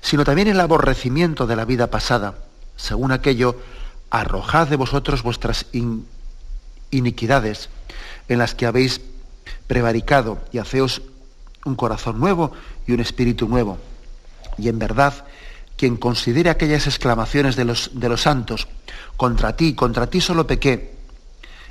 sino 0.00 0.24
también 0.24 0.46
el 0.46 0.60
aborrecimiento 0.60 1.48
de 1.48 1.56
la 1.56 1.64
vida 1.64 1.88
pasada. 1.88 2.34
Según 2.76 3.10
aquello, 3.10 3.56
arrojad 4.10 4.68
de 4.68 4.76
vosotros 4.76 5.24
vuestras 5.24 5.66
iniquidades 6.92 7.70
en 8.28 8.38
las 8.38 8.54
que 8.54 8.66
habéis 8.66 9.00
prevaricado 9.66 10.38
y 10.52 10.58
haceos 10.58 11.02
un 11.64 11.74
corazón 11.74 12.20
nuevo 12.20 12.52
y 12.86 12.92
un 12.92 13.00
espíritu 13.00 13.48
nuevo. 13.48 13.78
Y 14.58 14.68
en 14.68 14.78
verdad, 14.78 15.24
quien 15.76 15.96
considere 15.96 16.50
aquellas 16.50 16.86
exclamaciones 16.86 17.56
de 17.56 17.64
los, 17.64 17.90
de 17.94 18.08
los 18.08 18.22
santos, 18.22 18.68
contra 19.16 19.56
ti, 19.56 19.74
contra 19.74 20.06
ti 20.06 20.20
solo 20.20 20.46
pequé, 20.46 20.94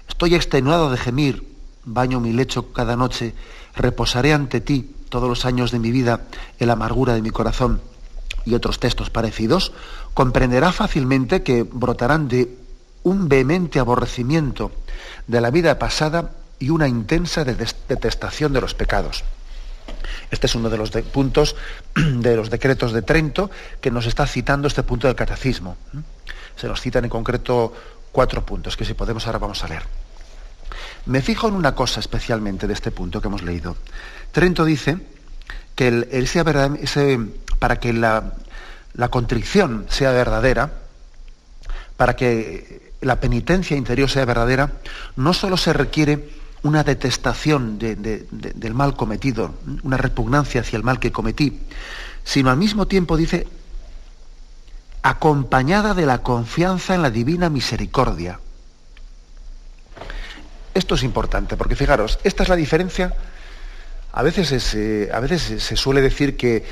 estoy 0.08 0.36
extenuado 0.36 0.90
de 0.90 0.98
gemir, 0.98 1.48
baño 1.86 2.20
mi 2.20 2.34
lecho 2.34 2.74
cada 2.74 2.96
noche, 2.96 3.34
reposaré 3.76 4.34
ante 4.34 4.62
ti 4.62 4.96
todos 5.10 5.30
los 5.30 5.46
años 5.46 5.72
de 5.72 5.80
mi 5.80 5.92
vida 5.92 6.22
en 6.60 6.68
la 6.68 6.74
amargura 6.74 7.14
de 7.14 7.22
mi 7.22 7.30
corazón, 7.30 7.82
y 8.46 8.56
otros 8.56 8.80
textos 8.80 9.10
parecidos, 9.10 9.72
comprenderá 10.14 10.72
fácilmente 10.72 11.44
que 11.44 11.64
brotarán 11.64 12.28
de 12.28 12.58
un 13.04 13.30
vehemente 13.30 13.80
aborrecimiento 13.80 14.72
de 15.28 15.42
la 15.42 15.52
vida 15.52 15.80
pasada 15.80 16.32
y 16.60 16.70
una 16.70 16.88
intensa 16.88 17.44
detestación 17.44 18.54
de 18.54 18.62
los 18.62 18.74
pecados. 18.74 19.24
Este 20.30 20.48
es 20.48 20.56
uno 20.56 20.70
de 20.70 20.78
los 20.78 20.92
puntos 20.92 21.56
de 21.96 22.36
los 22.36 22.50
decretos 22.50 22.94
de 22.94 23.02
Trento 23.02 23.50
que 23.80 23.92
nos 23.92 24.06
está 24.06 24.28
citando 24.28 24.68
este 24.68 24.84
punto 24.84 25.08
del 25.08 25.16
catecismo. 25.16 25.78
Se 26.56 26.68
nos 26.68 26.82
citan 26.82 27.04
en 27.04 27.10
concreto 27.10 27.74
cuatro 28.12 28.46
puntos 28.46 28.78
que 28.78 28.86
si 28.86 28.94
podemos 28.94 29.26
ahora 29.26 29.40
vamos 29.40 29.64
a 29.64 29.68
leer. 29.68 29.84
Me 31.06 31.22
fijo 31.22 31.48
en 31.48 31.56
una 31.56 31.74
cosa 31.74 32.00
especialmente 32.00 32.68
de 32.68 32.74
este 32.74 32.92
punto 32.92 33.22
que 33.22 33.28
hemos 33.28 33.42
leído. 33.42 33.76
Trento 34.32 34.66
dice 34.66 34.98
que 35.76 35.88
el, 35.88 37.28
para 37.60 37.80
que 37.80 37.94
la, 37.94 38.34
la 38.94 39.08
contrición 39.10 39.86
sea 39.90 40.12
verdadera, 40.12 40.72
para 41.98 42.16
que 42.16 42.94
la 43.02 43.20
penitencia 43.20 43.76
interior 43.76 44.10
sea 44.10 44.26
verdadera, 44.26 44.72
no 45.16 45.34
solo 45.34 45.58
se 45.58 45.74
requiere 45.74 46.41
una 46.64 46.84
detestación 46.84 47.80
del 47.80 48.74
mal 48.74 48.96
cometido, 48.96 49.56
una 49.84 49.98
repugnancia 49.98 50.62
hacia 50.62 50.78
el 50.78 50.84
mal 50.84 51.00
que 51.00 51.12
cometí, 51.12 51.60
sino 52.24 52.50
al 52.50 52.58
mismo 52.58 52.88
tiempo 52.88 53.18
dice, 53.18 53.48
acompañada 55.02 55.94
de 55.94 56.06
la 56.06 56.20
confianza 56.20 56.94
en 56.94 57.02
la 57.02 57.10
divina 57.10 57.50
misericordia. 57.50 58.40
Esto 60.74 60.96
es 60.96 61.04
importante, 61.04 61.58
porque 61.58 61.76
fijaros, 61.76 62.20
esta 62.24 62.44
es 62.44 62.50
la 62.50 62.56
diferencia. 62.56 63.14
A 64.14 64.24
veces, 64.24 64.74
eh, 64.76 65.10
a 65.12 65.20
veces 65.20 65.64
se 65.64 65.76
suele 65.76 66.02
decir 66.02 66.38
que, 66.38 66.66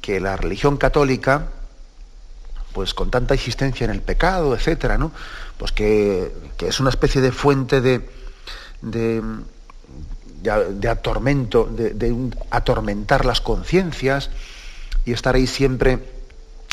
que 0.00 0.20
la 0.20 0.36
religión 0.36 0.76
católica 0.76 1.48
pues 2.76 2.92
con 2.92 3.10
tanta 3.10 3.32
existencia 3.32 3.86
en 3.86 3.90
el 3.90 4.02
pecado, 4.02 4.54
etcétera, 4.54 4.98
¿no? 4.98 5.10
Pues 5.56 5.72
que, 5.72 6.30
es 6.58 6.78
una 6.78 6.90
especie 6.90 7.22
de 7.22 7.32
fuente 7.32 7.80
de, 7.80 8.06
de, 8.82 9.22
de, 10.42 10.88
atormento, 10.88 11.64
de, 11.64 12.30
atormentar 12.50 13.24
las 13.24 13.40
conciencias 13.40 14.30
y 15.04 15.12
estar 15.12 15.34
ahí 15.34 15.46
siempre 15.46 15.98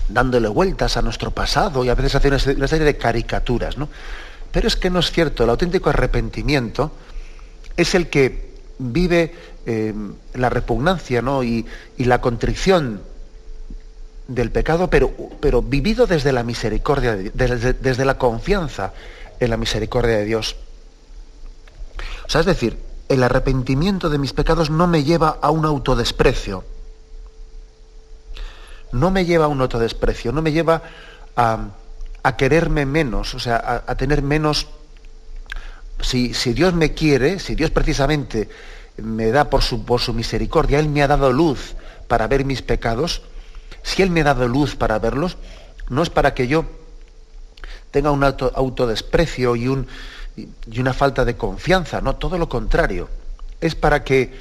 dándole 0.10 0.48
vueltas 0.48 0.98
a 0.98 1.02
nuestro 1.02 1.32
pasado 1.32 1.86
y 1.86 1.90
a 1.90 1.96
veces 1.96 2.16
hacer 2.16 2.34
una 2.56 2.68
serie 2.68 2.86
de 2.86 2.98
caricaturas, 2.98 3.78
¿no? 3.78 3.90
Pero 4.52 4.68
es 4.68 4.76
que 4.76 4.90
no 4.90 5.00
es 5.00 5.12
cierto, 5.12 5.44
el 5.44 5.50
auténtico 5.50 5.90
arrepentimiento 5.90 6.92
es 7.76 7.96
el 7.96 8.08
que 8.10 8.54
vive 8.78 9.34
eh, 9.66 9.94
la 10.36 10.50
repugnancia 10.50 11.22
¿no? 11.22 11.44
y, 11.44 11.66
y 11.98 12.06
la 12.06 12.22
contrición 12.22 13.02
del 14.28 14.52
pecado, 14.52 14.90
pero, 14.90 15.12
pero 15.40 15.62
vivido 15.62 16.06
desde 16.06 16.32
la 16.32 16.44
misericordia, 16.44 17.16
desde, 17.16 17.74
desde 17.74 18.06
la 18.06 18.18
confianza 18.18 18.94
en 19.40 19.50
la 19.50 19.58
misericordia 19.58 20.18
de 20.18 20.26
Dios. 20.26 20.56
O 22.26 22.30
sea, 22.30 22.42
es 22.42 22.48
decir, 22.48 22.78
el 23.10 23.24
arrepentimiento 23.24 24.10
de 24.10 24.18
mis 24.18 24.34
pecados 24.34 24.70
no 24.70 24.88
me 24.88 25.04
lleva 25.04 25.38
a 25.42 25.52
un 25.52 25.66
autodesprecio. 25.66 26.64
No 28.92 29.12
me 29.12 29.26
lleva 29.26 29.46
a 29.46 29.48
un 29.48 29.62
autodesprecio, 29.62 30.32
no 30.32 30.42
me 30.42 30.52
lleva 30.52 30.84
a, 31.36 31.68
a 32.24 32.38
quererme 32.38 32.86
menos, 32.86 33.34
o 33.36 33.40
sea, 33.40 33.84
a, 33.86 33.96
tener 33.96 34.22
menos... 34.22 34.68
Si, 36.02 36.34
si, 36.34 36.54
Dios 36.54 36.74
me 36.74 36.94
quiere, 36.94 37.40
si 37.40 37.56
Dios 37.56 37.72
precisamente 37.72 38.50
me 38.98 39.32
da 39.32 39.50
por 39.50 39.62
su, 39.62 39.86
por 39.86 40.02
su 40.02 40.14
misericordia, 40.14 40.80
Él 40.80 40.90
me 40.90 41.02
ha 41.02 41.08
dado 41.08 41.32
luz 41.32 41.76
para 42.08 42.28
ver 42.28 42.46
mis 42.46 42.62
pecados, 42.62 43.22
si 43.84 44.02
Él 44.02 44.10
me 44.10 44.22
ha 44.22 44.26
dado 44.26 44.48
luz 44.48 44.76
para 44.76 45.00
verlos, 45.00 45.38
no 45.90 46.04
es 46.04 46.10
para 46.10 46.34
que 46.34 46.48
yo 46.48 46.66
tenga 47.92 48.12
un 48.12 48.24
autodesprecio 48.24 49.56
y, 49.56 49.68
un, 49.68 49.88
y 50.36 50.80
una 50.80 50.94
falta 50.94 51.26
de 51.26 51.38
confianza, 51.38 52.02
no, 52.02 52.16
todo 52.16 52.38
lo 52.38 52.50
contrario. 52.50 53.10
Es 53.62 53.76
para 53.76 54.04
que 54.04 54.34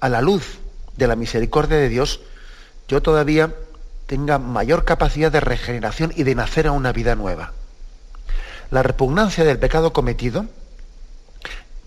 a 0.00 0.08
la 0.08 0.20
luz 0.20 0.58
de 0.96 1.06
la 1.06 1.16
misericordia 1.16 1.76
de 1.76 1.88
Dios 1.88 2.20
yo 2.88 3.02
todavía 3.02 3.54
tenga 4.06 4.38
mayor 4.38 4.84
capacidad 4.84 5.30
de 5.30 5.40
regeneración 5.40 6.12
y 6.16 6.24
de 6.24 6.34
nacer 6.34 6.66
a 6.66 6.72
una 6.72 6.92
vida 6.92 7.14
nueva. 7.14 7.52
La 8.70 8.82
repugnancia 8.82 9.44
del 9.44 9.58
pecado 9.58 9.92
cometido, 9.92 10.46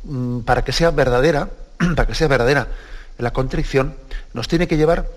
mm, 0.04 0.40
para 0.40 0.64
que 0.64 0.72
sea 0.72 0.92
verdadera, 0.92 1.50
para 1.96 2.08
que 2.08 2.16
sea 2.16 2.28
verdadera 2.28 2.68
la 3.18 3.34
contrición, 3.34 3.96
nos 4.34 4.48
tiene 4.48 4.68
que 4.68 4.78
llevar 4.78 5.08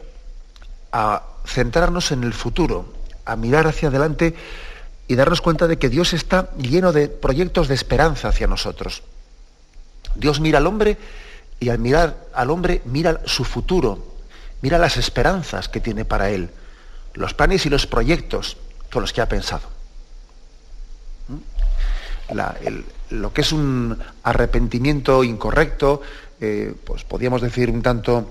a 0.93 1.23
centrarnos 1.47 2.11
en 2.13 2.25
el 2.25 2.33
futuro, 2.33 2.93
a 3.25 3.37
mirar 3.37 3.67
hacia 3.67 3.89
adelante 3.89 4.35
y 5.09 5.15
darnos 5.15 5.41
cuenta 5.41 5.67
de 5.67 5.79
que 5.79 5.89
Dios 5.89 6.13
está 6.13 6.51
lleno 6.57 6.93
de 6.93 7.09
proyectos 7.09 7.69
de 7.69 7.75
esperanza 7.75 8.29
hacia 8.29 8.47
nosotros. 8.47 9.03
Dios 10.15 10.41
mira 10.41 10.59
al 10.59 10.67
hombre 10.67 10.97
y 11.61 11.69
al 11.69 11.79
mirar 11.79 12.27
al 12.35 12.51
hombre 12.51 12.83
mira 12.85 13.21
su 13.25 13.45
futuro, 13.45 14.15
mira 14.63 14.79
las 14.79 14.97
esperanzas 14.97 15.69
que 15.69 15.81
tiene 15.81 16.05
para 16.05 16.31
él, 16.31 16.51
los 17.15 17.35
planes 17.35 17.67
y 17.67 17.71
los 17.71 17.87
proyectos 17.87 18.57
con 18.93 19.03
los 19.03 19.13
que 19.13 19.21
ha 19.21 19.29
pensado. 19.29 19.69
¿Mm? 21.29 21.37
lo 23.11 23.33
que 23.33 23.43
es 23.43 23.53
un 23.53 23.97
arrepentimiento 24.25 25.23
incorrecto, 25.23 26.03
eh, 26.41 26.75
pues 26.85 27.05
podríamos 27.05 27.41
decir 27.41 27.71
un 27.71 27.81
tanto 27.83 28.29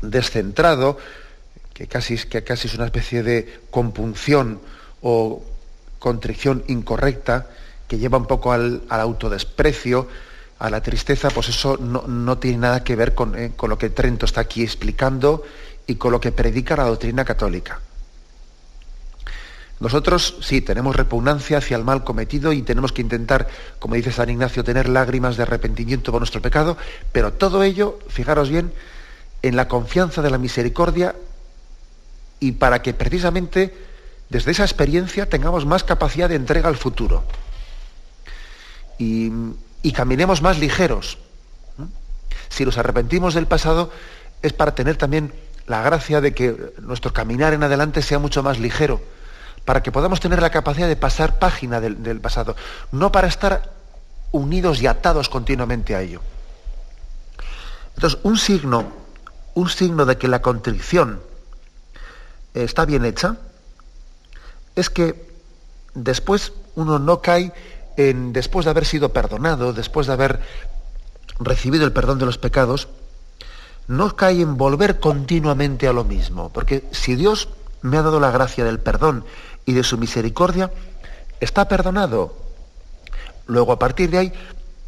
descentrado, 0.00 0.96
que 1.74 1.86
casi, 1.86 2.16
que 2.16 2.42
casi 2.42 2.68
es 2.68 2.74
una 2.74 2.86
especie 2.86 3.22
de 3.22 3.60
compunción 3.70 4.60
o 5.02 5.44
contrición 6.06 6.62
incorrecta, 6.68 7.48
que 7.88 7.98
lleva 7.98 8.16
un 8.16 8.26
poco 8.26 8.52
al, 8.52 8.82
autodesprecio, 8.88 10.06
a 10.60 10.70
la 10.70 10.80
tristeza, 10.80 11.30
pues 11.30 11.48
eso 11.48 11.76
no, 11.78 12.38
tiene 12.38 12.58
nada 12.58 12.84
que 12.84 12.94
ver 12.94 13.12
con, 13.12 13.36
eh, 13.36 13.54
con, 13.56 13.70
lo 13.70 13.76
que 13.76 13.90
Trento 13.90 14.24
está 14.24 14.42
aquí 14.42 14.62
explicando 14.62 15.42
y 15.84 15.96
con 15.96 16.12
lo 16.12 16.20
que 16.20 16.30
predica 16.30 16.76
la 16.76 16.84
doctrina 16.84 17.24
católica. 17.24 17.80
Nosotros 19.80 20.36
sí 20.42 20.60
tenemos 20.60 20.94
repugnancia 20.94 21.58
hacia 21.58 21.76
el 21.76 21.82
mal 21.82 22.04
cometido 22.04 22.52
y 22.52 22.62
tenemos 22.62 22.92
que 22.92 23.02
intentar, 23.02 23.48
como 23.80 23.96
dice 23.96 24.12
San 24.12 24.30
Ignacio, 24.30 24.62
tener 24.62 24.88
lágrimas 24.88 25.36
de 25.36 25.42
arrepentimiento 25.42 26.12
por 26.12 26.20
nuestro 26.20 26.40
pecado, 26.40 26.76
pero 27.10 27.32
todo 27.32 27.64
ello, 27.64 27.98
fijaros 28.06 28.48
bien, 28.48 28.72
en 29.42 29.56
la 29.56 29.66
confianza 29.66 30.22
de 30.22 30.30
la 30.30 30.38
misericordia 30.38 31.16
y 32.38 32.52
para 32.52 32.80
que 32.80 32.94
precisamente 32.94 33.74
desde 34.28 34.50
esa 34.50 34.64
experiencia 34.64 35.28
tengamos 35.28 35.66
más 35.66 35.84
capacidad 35.84 36.28
de 36.28 36.34
entrega 36.34 36.68
al 36.68 36.76
futuro 36.76 37.24
y, 38.98 39.30
caminemos 39.94 40.42
más 40.42 40.58
ligeros. 40.58 41.18
Si 42.48 42.64
nos 42.64 42.76
arrepentimos 42.76 43.34
del 43.34 43.46
pasado 43.46 43.90
es 44.42 44.52
para 44.52 44.74
tener 44.74 44.96
también 44.96 45.32
la 45.66 45.80
gracia 45.82 46.20
de 46.20 46.34
que 46.34 46.74
nuestro 46.82 47.12
caminar 47.12 47.54
en 47.54 47.62
adelante 47.62 48.02
sea 48.02 48.18
mucho 48.18 48.42
más 48.42 48.58
ligero 48.58 49.00
para 49.64 49.82
que 49.82 49.92
podamos 49.92 50.20
tener 50.20 50.40
la 50.40 50.50
capacidad 50.50 50.86
de 50.86 50.96
pasar 50.96 51.38
página 51.38 51.80
del, 51.80 52.20
pasado, 52.20 52.56
no 52.92 53.10
para 53.10 53.26
estar 53.26 53.72
unidos 54.32 54.80
y 54.80 54.86
atados 54.86 55.28
continuamente 55.28 55.94
a 55.94 56.02
ello. 56.02 56.20
Entonces, 57.94 58.18
un 58.22 58.38
signo, 58.38 58.92
un 59.54 59.68
signo 59.68 60.04
de 60.04 60.18
que 60.18 60.28
la 60.28 60.42
contrición 60.42 61.20
está 62.54 62.84
bien 62.84 63.04
hecha, 63.04 63.36
es 64.76 64.90
que 64.90 65.26
después 65.94 66.52
uno 66.74 66.98
no 66.98 67.20
cae 67.22 67.52
en, 67.96 68.32
después 68.32 68.64
de 68.64 68.70
haber 68.70 68.84
sido 68.84 69.12
perdonado, 69.12 69.72
después 69.72 70.06
de 70.06 70.12
haber 70.12 70.40
recibido 71.40 71.84
el 71.84 71.92
perdón 71.92 72.18
de 72.18 72.26
los 72.26 72.38
pecados, 72.38 72.88
no 73.88 74.14
cae 74.16 74.42
en 74.42 74.56
volver 74.56 75.00
continuamente 75.00 75.88
a 75.88 75.92
lo 75.92 76.04
mismo. 76.04 76.50
Porque 76.52 76.84
si 76.92 77.16
Dios 77.16 77.48
me 77.82 77.96
ha 77.96 78.02
dado 78.02 78.20
la 78.20 78.30
gracia 78.30 78.64
del 78.64 78.78
perdón 78.78 79.24
y 79.64 79.72
de 79.72 79.82
su 79.82 79.96
misericordia, 79.96 80.70
está 81.40 81.68
perdonado. 81.68 82.34
Luego, 83.46 83.72
a 83.72 83.78
partir 83.78 84.10
de 84.10 84.18
ahí, 84.18 84.32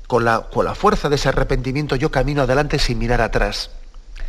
con 0.07 0.25
la, 0.25 0.41
con 0.41 0.65
la 0.65 0.75
fuerza 0.75 1.09
de 1.09 1.17
ese 1.17 1.29
arrepentimiento, 1.29 1.97
yo 1.97 2.11
camino 2.11 2.43
adelante 2.43 2.79
sin 2.79 2.99
mirar 2.99 3.21
atrás. 3.21 3.71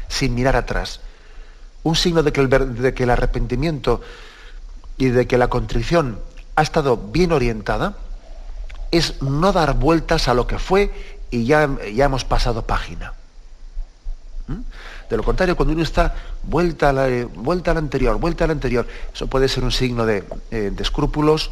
Sin 0.07 0.35
mirar 0.35 0.55
atrás. 0.55 1.01
Un 1.83 1.95
signo 1.95 2.23
de 2.23 2.31
que 2.31 2.41
el, 2.41 2.49
de 2.49 2.93
que 2.93 3.03
el 3.03 3.09
arrepentimiento 3.09 4.01
y 4.99 5.09
de 5.09 5.25
que 5.25 5.39
la 5.39 5.47
contrición 5.47 6.19
ha 6.55 6.61
estado 6.61 6.97
bien 6.97 7.31
orientada 7.31 7.95
es 8.91 9.21
no 9.21 9.51
dar 9.53 9.75
vueltas 9.75 10.27
a 10.27 10.33
lo 10.33 10.45
que 10.45 10.59
fue 10.59 10.91
y 11.31 11.45
ya, 11.45 11.69
ya 11.93 12.05
hemos 12.05 12.25
pasado 12.25 12.67
página. 12.67 13.13
¿Mm? 14.47 14.59
De 15.09 15.17
lo 15.17 15.23
contrario, 15.23 15.55
cuando 15.55 15.73
uno 15.73 15.83
está 15.83 16.13
vuelta 16.43 16.89
a 16.89 16.93
la, 16.93 17.25
vuelta 17.33 17.71
anterior, 17.71 18.19
vuelta 18.19 18.43
al 18.43 18.51
anterior, 18.51 18.85
eso 19.13 19.27
puede 19.27 19.47
ser 19.47 19.63
un 19.63 19.71
signo 19.71 20.05
de, 20.05 20.25
eh, 20.51 20.71
de 20.75 20.83
escrúpulos, 20.83 21.49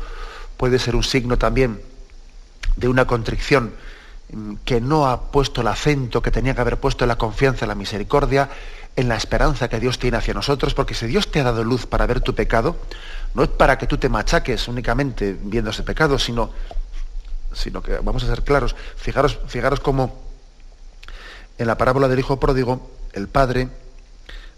puede 0.57 0.77
ser 0.77 0.95
un 0.95 1.03
signo 1.03 1.37
también 1.37 1.81
de 2.75 2.89
una 2.89 3.07
contrición 3.07 3.73
mm, 4.33 4.55
que 4.65 4.81
no 4.81 5.07
ha 5.07 5.31
puesto 5.31 5.61
el 5.61 5.67
acento 5.67 6.21
que 6.21 6.31
tenía 6.31 6.53
que 6.53 6.61
haber 6.61 6.77
puesto 6.77 7.05
en 7.05 7.09
la 7.09 7.17
confianza, 7.17 7.63
en 7.63 7.69
la 7.69 7.75
misericordia, 7.75 8.49
en 8.97 9.07
la 9.07 9.15
esperanza 9.15 9.69
que 9.69 9.79
Dios 9.79 9.99
tiene 9.99 10.17
hacia 10.17 10.33
nosotros, 10.33 10.73
porque 10.73 10.95
si 10.95 11.05
Dios 11.05 11.29
te 11.31 11.39
ha 11.39 11.43
dado 11.43 11.63
luz 11.63 11.85
para 11.85 12.07
ver 12.07 12.19
tu 12.19 12.33
pecado, 12.33 12.75
no 13.35 13.43
es 13.43 13.49
para 13.49 13.77
que 13.77 13.85
tú 13.85 13.97
te 13.97 14.09
machaques 14.09 14.67
únicamente 14.67 15.37
viendo 15.39 15.69
ese 15.69 15.83
pecado, 15.83 16.17
sino, 16.17 16.51
sino 17.53 17.81
que, 17.83 17.97
vamos 17.99 18.23
a 18.23 18.27
ser 18.27 18.43
claros, 18.43 18.75
fijaros, 18.95 19.37
fijaros 19.47 19.79
cómo 19.79 20.19
en 21.59 21.67
la 21.67 21.77
parábola 21.77 22.07
del 22.07 22.17
hijo 22.17 22.39
pródigo, 22.39 22.89
el 23.13 23.27
padre 23.27 23.69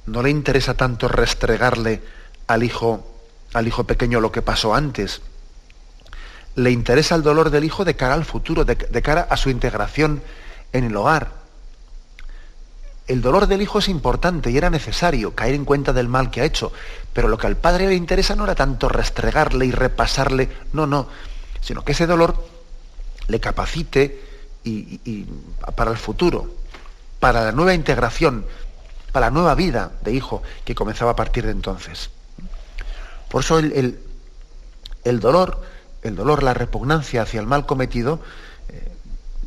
no 0.06 0.24
le 0.24 0.30
interesa 0.30 0.74
tanto 0.74 1.10
restregarle 1.10 2.02
al 2.48 2.64
hijo, 2.64 3.06
al 3.54 3.68
hijo 3.68 3.84
pequeño 3.84 4.22
lo 4.22 4.32
que 4.32 4.42
pasó 4.42 4.74
antes. 4.74 5.22
Le 6.56 6.72
interesa 6.72 7.16
el 7.16 7.24
dolor 7.24 7.50
del 7.50 7.66
hijo 7.66 7.84
de 7.84 7.98
cara 7.98 8.14
al 8.14 8.26
futuro, 8.26 8.64
de, 8.64 9.02
cara 9.02 9.28
a 9.30 9.36
su 9.36 9.50
integración 9.50 10.22
en 10.72 10.86
el 10.86 10.96
hogar. 10.96 11.39
El 13.10 13.22
dolor 13.22 13.48
del 13.48 13.62
hijo 13.62 13.80
es 13.80 13.90
importante 13.90 14.52
y 14.52 14.58
era 14.58 14.70
necesario 14.70 15.36
caer 15.36 15.56
en 15.56 15.66
cuenta 15.66 15.92
del 15.92 16.08
mal 16.08 16.32
que 16.32 16.42
ha 16.42 16.46
hecho, 16.46 16.72
pero 17.12 17.28
lo 17.28 17.38
que 17.38 17.48
al 17.48 17.58
padre 17.58 17.88
le 17.88 17.96
interesa 17.96 18.36
no 18.36 18.46
era 18.46 18.56
tanto 18.56 18.88
restregarle 18.88 19.66
y 19.66 19.72
repasarle, 19.72 20.48
no, 20.72 20.88
no, 20.88 21.08
sino 21.60 21.84
que 21.84 21.92
ese 21.92 22.08
dolor 22.08 22.48
le 23.28 23.40
capacite 23.40 24.30
y 24.64 25.26
para 25.76 25.90
el 25.92 25.98
futuro, 25.98 26.54
para 27.20 27.44
la 27.46 27.52
nueva 27.52 27.74
integración, 27.74 28.46
para 29.12 29.28
la 29.28 29.32
nueva 29.32 29.56
vida 29.56 29.92
de 30.04 30.14
hijo 30.14 30.42
que 30.66 30.76
comenzaba 30.76 31.12
a 31.12 31.16
partir 31.16 31.46
de 31.46 31.52
entonces. 31.52 32.10
Por 33.30 33.44
eso 33.44 33.60
el, 33.60 34.00
dolor, 35.20 35.62
el 36.02 36.16
dolor, 36.16 36.44
la 36.44 36.54
repugnancia 36.54 37.22
hacia 37.22 37.40
el 37.40 37.46
mal 37.46 37.66
cometido, 37.66 38.20
eh, 38.70 38.92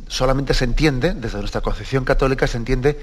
solamente 0.07 0.53
se 0.53 0.65
entiende, 0.65 1.13
desde 1.13 1.39
nuestra 1.39 1.61
concepción 1.61 2.05
católica, 2.05 2.47
se 2.47 2.57
entiende 2.57 2.99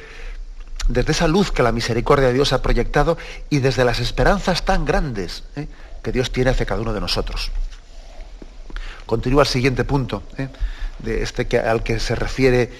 desde 0.89 1.13
esa 1.13 1.29
luz 1.29 1.53
que 1.53 1.63
la 1.63 1.73
misericordia 1.73 2.29
de 2.29 2.35
Dios 2.35 2.53
ha 2.53 2.63
proyectado 2.63 3.17
y 3.49 3.59
desde 3.59 3.85
las 3.85 4.01
esperanzas 4.01 4.65
tan 4.65 4.85
grandes 4.85 5.45
eh, 5.57 5.67
que 6.03 6.13
Dios 6.13 6.33
tiene 6.33 6.51
hacia 6.51 6.67
cada 6.67 6.81
uno 6.81 6.93
de 6.93 7.01
nosotros. 7.01 7.51
Continúa 9.07 9.43
el 9.43 9.49
siguiente 9.49 9.85
punto, 9.85 10.23
eh, 10.39 10.49
de 10.99 11.23
este 11.23 11.59
al 11.59 11.83
que 11.83 11.99
se 12.01 12.15
refiere 12.15 12.71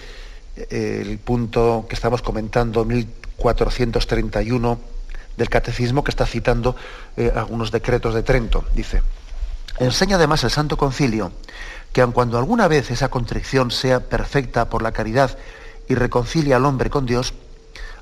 el 0.69 1.19
punto 1.19 1.87
que 1.89 1.95
estamos 1.95 2.21
comentando, 2.23 2.85
1431 2.85 4.81
del 5.37 5.49
Catecismo, 5.49 6.05
que 6.05 6.11
está 6.11 6.27
citando 6.27 6.77
eh, 7.17 7.33
algunos 7.35 7.71
decretos 7.71 8.15
de 8.15 8.23
Trento. 8.23 8.65
Dice, 8.75 9.03
enseña 9.79 10.17
además 10.17 10.45
el 10.45 10.51
Santo 10.51 10.77
Concilio 10.77 11.33
que 11.93 12.03
aun 12.03 12.13
cuando 12.13 12.39
alguna 12.39 12.69
vez 12.69 12.91
esa 12.91 13.09
contrición 13.09 13.71
sea 13.71 14.01
perfecta 14.01 14.69
por 14.69 14.83
la 14.83 14.93
caridad 14.93 15.37
y 15.89 15.95
reconcilia 15.97 16.57
al 16.57 16.65
hombre 16.65 16.89
con 16.89 17.05
Dios, 17.05 17.35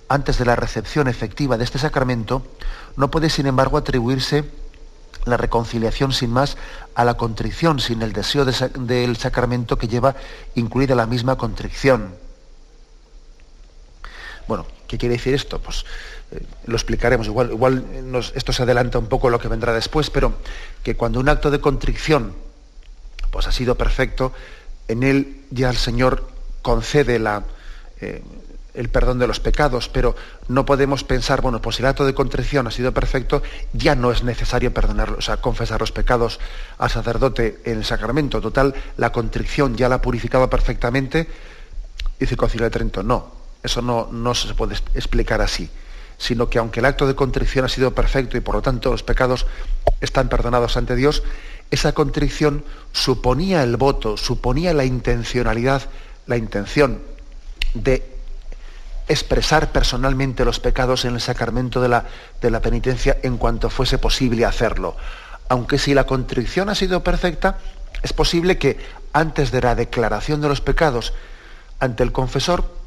antes 0.09 0.38
de 0.38 0.44
la 0.44 0.56
recepción 0.56 1.09
efectiva 1.09 1.56
de 1.56 1.64
este 1.64 1.78
sacramento, 1.78 2.42
no 2.96 3.11
puede 3.11 3.30
sin 3.30 3.46
embargo 3.46 3.76
atribuirse 3.76 4.44
la 5.24 5.36
reconciliación 5.36 6.12
sin 6.12 6.30
más 6.30 6.56
a 6.94 7.04
la 7.04 7.14
contrición, 7.14 7.80
sin 7.80 8.02
el 8.02 8.12
deseo 8.12 8.44
del 8.44 9.16
sacramento 9.16 9.76
que 9.76 9.88
lleva 9.88 10.16
incluida 10.54 10.94
la 10.94 11.06
misma 11.06 11.36
contrición. 11.36 12.14
Bueno, 14.46 14.66
¿qué 14.86 14.96
quiere 14.96 15.16
decir 15.16 15.34
esto? 15.34 15.61
Pues 15.61 15.84
eh, 16.30 16.42
lo 16.66 16.76
explicaremos. 16.76 17.26
Igual, 17.26 17.50
igual 17.50 17.84
esto 18.34 18.52
se 18.52 18.62
adelanta 18.62 18.98
un 18.98 19.09
poco 19.09 19.28
lo 19.28 19.38
que 19.38 19.48
vendrá 19.48 19.74
después, 19.74 20.09
pero 20.09 20.38
que 20.82 20.96
cuando 20.96 21.20
un 21.20 21.28
acto 21.28 21.50
de 21.50 21.61
contrición 21.61 22.34
pues 23.30 23.46
ha 23.46 23.52
sido 23.52 23.74
perfecto, 23.76 24.32
en 24.88 25.02
él 25.02 25.42
ya 25.50 25.68
el 25.68 25.76
Señor 25.76 26.26
concede 26.62 27.18
la, 27.18 27.44
eh, 28.00 28.22
el 28.78 28.90
perdón 28.90 29.18
de 29.18 29.26
los 29.26 29.40
pecados, 29.40 29.88
pero 29.88 30.14
no 30.46 30.64
podemos 30.64 31.02
pensar, 31.02 31.40
bueno, 31.40 31.60
pues 31.60 31.76
si 31.76 31.82
el 31.82 31.86
acto 31.86 32.06
de 32.06 32.14
contrición 32.14 32.68
ha 32.68 32.70
sido 32.70 32.94
perfecto, 32.94 33.42
ya 33.72 33.96
no 33.96 34.12
es 34.12 34.22
necesario 34.22 34.72
perdonar, 34.72 35.10
o 35.10 35.20
sea, 35.20 35.38
confesar 35.38 35.80
los 35.80 35.90
pecados 35.90 36.38
al 36.78 36.88
sacerdote 36.88 37.58
en 37.64 37.78
el 37.78 37.84
sacramento. 37.84 38.40
Total, 38.40 38.72
la 38.96 39.10
contrición 39.10 39.76
ya 39.76 39.88
la 39.88 39.96
ha 39.96 40.00
purificado 40.00 40.48
perfectamente, 40.48 41.28
dice 42.20 42.34
el 42.34 42.38
Concilio 42.38 42.66
de 42.66 42.70
Trento, 42.70 43.02
no, 43.02 43.32
eso 43.64 43.82
no, 43.82 44.08
no 44.12 44.32
se 44.36 44.54
puede 44.54 44.76
explicar 44.94 45.42
así, 45.42 45.68
sino 46.16 46.48
que 46.48 46.58
aunque 46.58 46.78
el 46.78 46.86
acto 46.86 47.08
de 47.08 47.16
contrición 47.16 47.64
ha 47.64 47.68
sido 47.68 47.92
perfecto 47.96 48.36
y 48.36 48.40
por 48.40 48.54
lo 48.54 48.62
tanto 48.62 48.92
los 48.92 49.02
pecados 49.02 49.48
están 50.00 50.28
perdonados 50.28 50.76
ante 50.76 50.94
Dios, 50.94 51.24
esa 51.72 51.94
contrición 51.94 52.64
suponía 52.92 53.64
el 53.64 53.76
voto, 53.76 54.16
suponía 54.16 54.72
la 54.72 54.84
intencionalidad, 54.84 55.82
la 56.26 56.36
intención 56.36 57.00
de 57.74 58.17
expresar 59.09 59.72
personalmente 59.72 60.44
los 60.44 60.61
pecados 60.61 61.04
en 61.04 61.14
el 61.14 61.20
sacramento 61.20 61.80
de 61.80 61.88
la, 61.88 62.04
de 62.40 62.50
la 62.50 62.61
penitencia 62.61 63.18
en 63.22 63.38
cuanto 63.38 63.70
fuese 63.70 63.98
posible 63.98 64.44
hacerlo. 64.44 64.96
Aunque 65.48 65.78
si 65.78 65.94
la 65.94 66.04
contrición 66.04 66.68
ha 66.68 66.74
sido 66.74 67.02
perfecta, 67.02 67.59
es 68.02 68.12
posible 68.12 68.59
que 68.59 68.78
antes 69.12 69.50
de 69.50 69.62
la 69.62 69.74
declaración 69.74 70.40
de 70.40 70.48
los 70.48 70.61
pecados 70.61 71.14
ante 71.80 72.02
el 72.02 72.12
confesor 72.12 72.78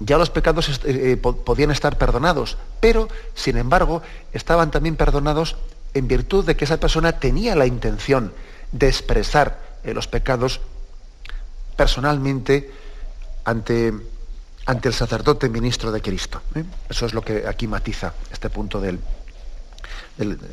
ya 0.00 0.18
los 0.18 0.30
pecados 0.30 0.68
eh, 0.68 1.12
eh, 1.12 1.16
podían 1.16 1.70
estar 1.70 1.98
perdonados, 1.98 2.58
pero, 2.80 3.08
sin 3.34 3.56
embargo, 3.56 4.02
estaban 4.32 4.70
también 4.70 4.96
perdonados 4.96 5.56
en 5.94 6.08
virtud 6.08 6.44
de 6.44 6.56
que 6.56 6.64
esa 6.64 6.78
persona 6.78 7.20
tenía 7.20 7.54
la 7.54 7.66
intención 7.66 8.32
de 8.72 8.88
expresar 8.88 9.60
eh, 9.84 9.94
los 9.94 10.08
pecados 10.08 10.60
personalmente 11.76 12.72
ante, 13.44 13.94
ante 14.66 14.88
el 14.88 14.94
sacerdote 14.94 15.48
ministro 15.48 15.92
de 15.92 16.00
Cristo. 16.00 16.40
Eso 16.88 17.06
es 17.06 17.14
lo 17.14 17.22
que 17.22 17.46
aquí 17.46 17.66
matiza 17.66 18.14
este 18.32 18.48
punto 18.50 18.80
del, 18.80 18.98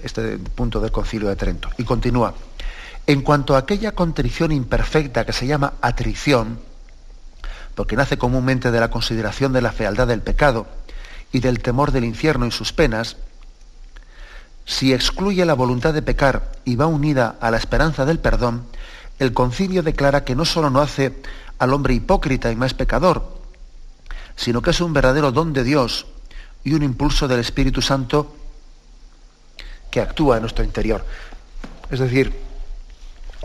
este 0.03 0.37
punto 0.37 0.79
del 0.79 0.91
concilio 0.91 1.29
de 1.29 1.35
Trento. 1.35 1.69
Y 1.77 1.83
continúa. 1.83 2.33
En 3.07 3.21
cuanto 3.21 3.55
a 3.55 3.59
aquella 3.59 3.93
contrición 3.93 4.51
imperfecta 4.51 5.25
que 5.25 5.33
se 5.33 5.47
llama 5.47 5.73
atrición, 5.81 6.59
porque 7.75 7.95
nace 7.95 8.17
comúnmente 8.17 8.69
de 8.69 8.79
la 8.79 8.91
consideración 8.91 9.53
de 9.53 9.61
la 9.61 9.71
fealdad 9.71 10.07
del 10.07 10.21
pecado 10.21 10.67
y 11.31 11.39
del 11.39 11.61
temor 11.61 11.91
del 11.91 12.03
infierno 12.03 12.45
y 12.45 12.51
sus 12.51 12.73
penas, 12.73 13.17
si 14.65 14.93
excluye 14.93 15.45
la 15.45 15.53
voluntad 15.53 15.93
de 15.93 16.01
pecar 16.01 16.51
y 16.65 16.75
va 16.75 16.85
unida 16.85 17.37
a 17.41 17.49
la 17.49 17.57
esperanza 17.57 18.05
del 18.05 18.19
perdón, 18.19 18.65
el 19.19 19.33
concilio 19.33 19.83
declara 19.83 20.23
que 20.23 20.35
no 20.35 20.45
solo 20.45 20.69
no 20.69 20.81
hace 20.81 21.15
al 21.57 21.73
hombre 21.73 21.93
hipócrita 21.93 22.51
y 22.51 22.55
más 22.55 22.73
pecador, 22.73 23.40
sino 24.41 24.63
que 24.63 24.71
es 24.71 24.81
un 24.81 24.91
verdadero 24.91 25.31
don 25.31 25.53
de 25.53 25.63
Dios 25.63 26.07
y 26.63 26.73
un 26.73 26.81
impulso 26.81 27.27
del 27.27 27.39
Espíritu 27.39 27.79
Santo 27.79 28.35
que 29.91 30.01
actúa 30.01 30.37
en 30.37 30.41
nuestro 30.41 30.63
interior. 30.63 31.05
Es 31.91 31.99
decir, 31.99 32.33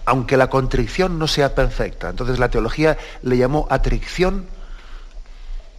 aunque 0.07 0.39
la 0.39 0.49
contrición 0.49 1.19
no 1.19 1.29
sea 1.29 1.55
perfecta, 1.55 2.09
entonces 2.09 2.39
la 2.39 2.49
teología 2.49 2.97
le 3.23 3.37
llamó 3.37 3.67
atricción, 3.69 4.47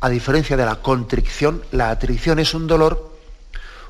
a 0.01 0.09
diferencia 0.09 0.55
de 0.55 0.65
la 0.65 0.75
contrición, 0.75 1.63
la 1.71 1.89
atricción 1.89 2.37
es 2.37 2.53
un 2.53 2.67
dolor 2.67 3.16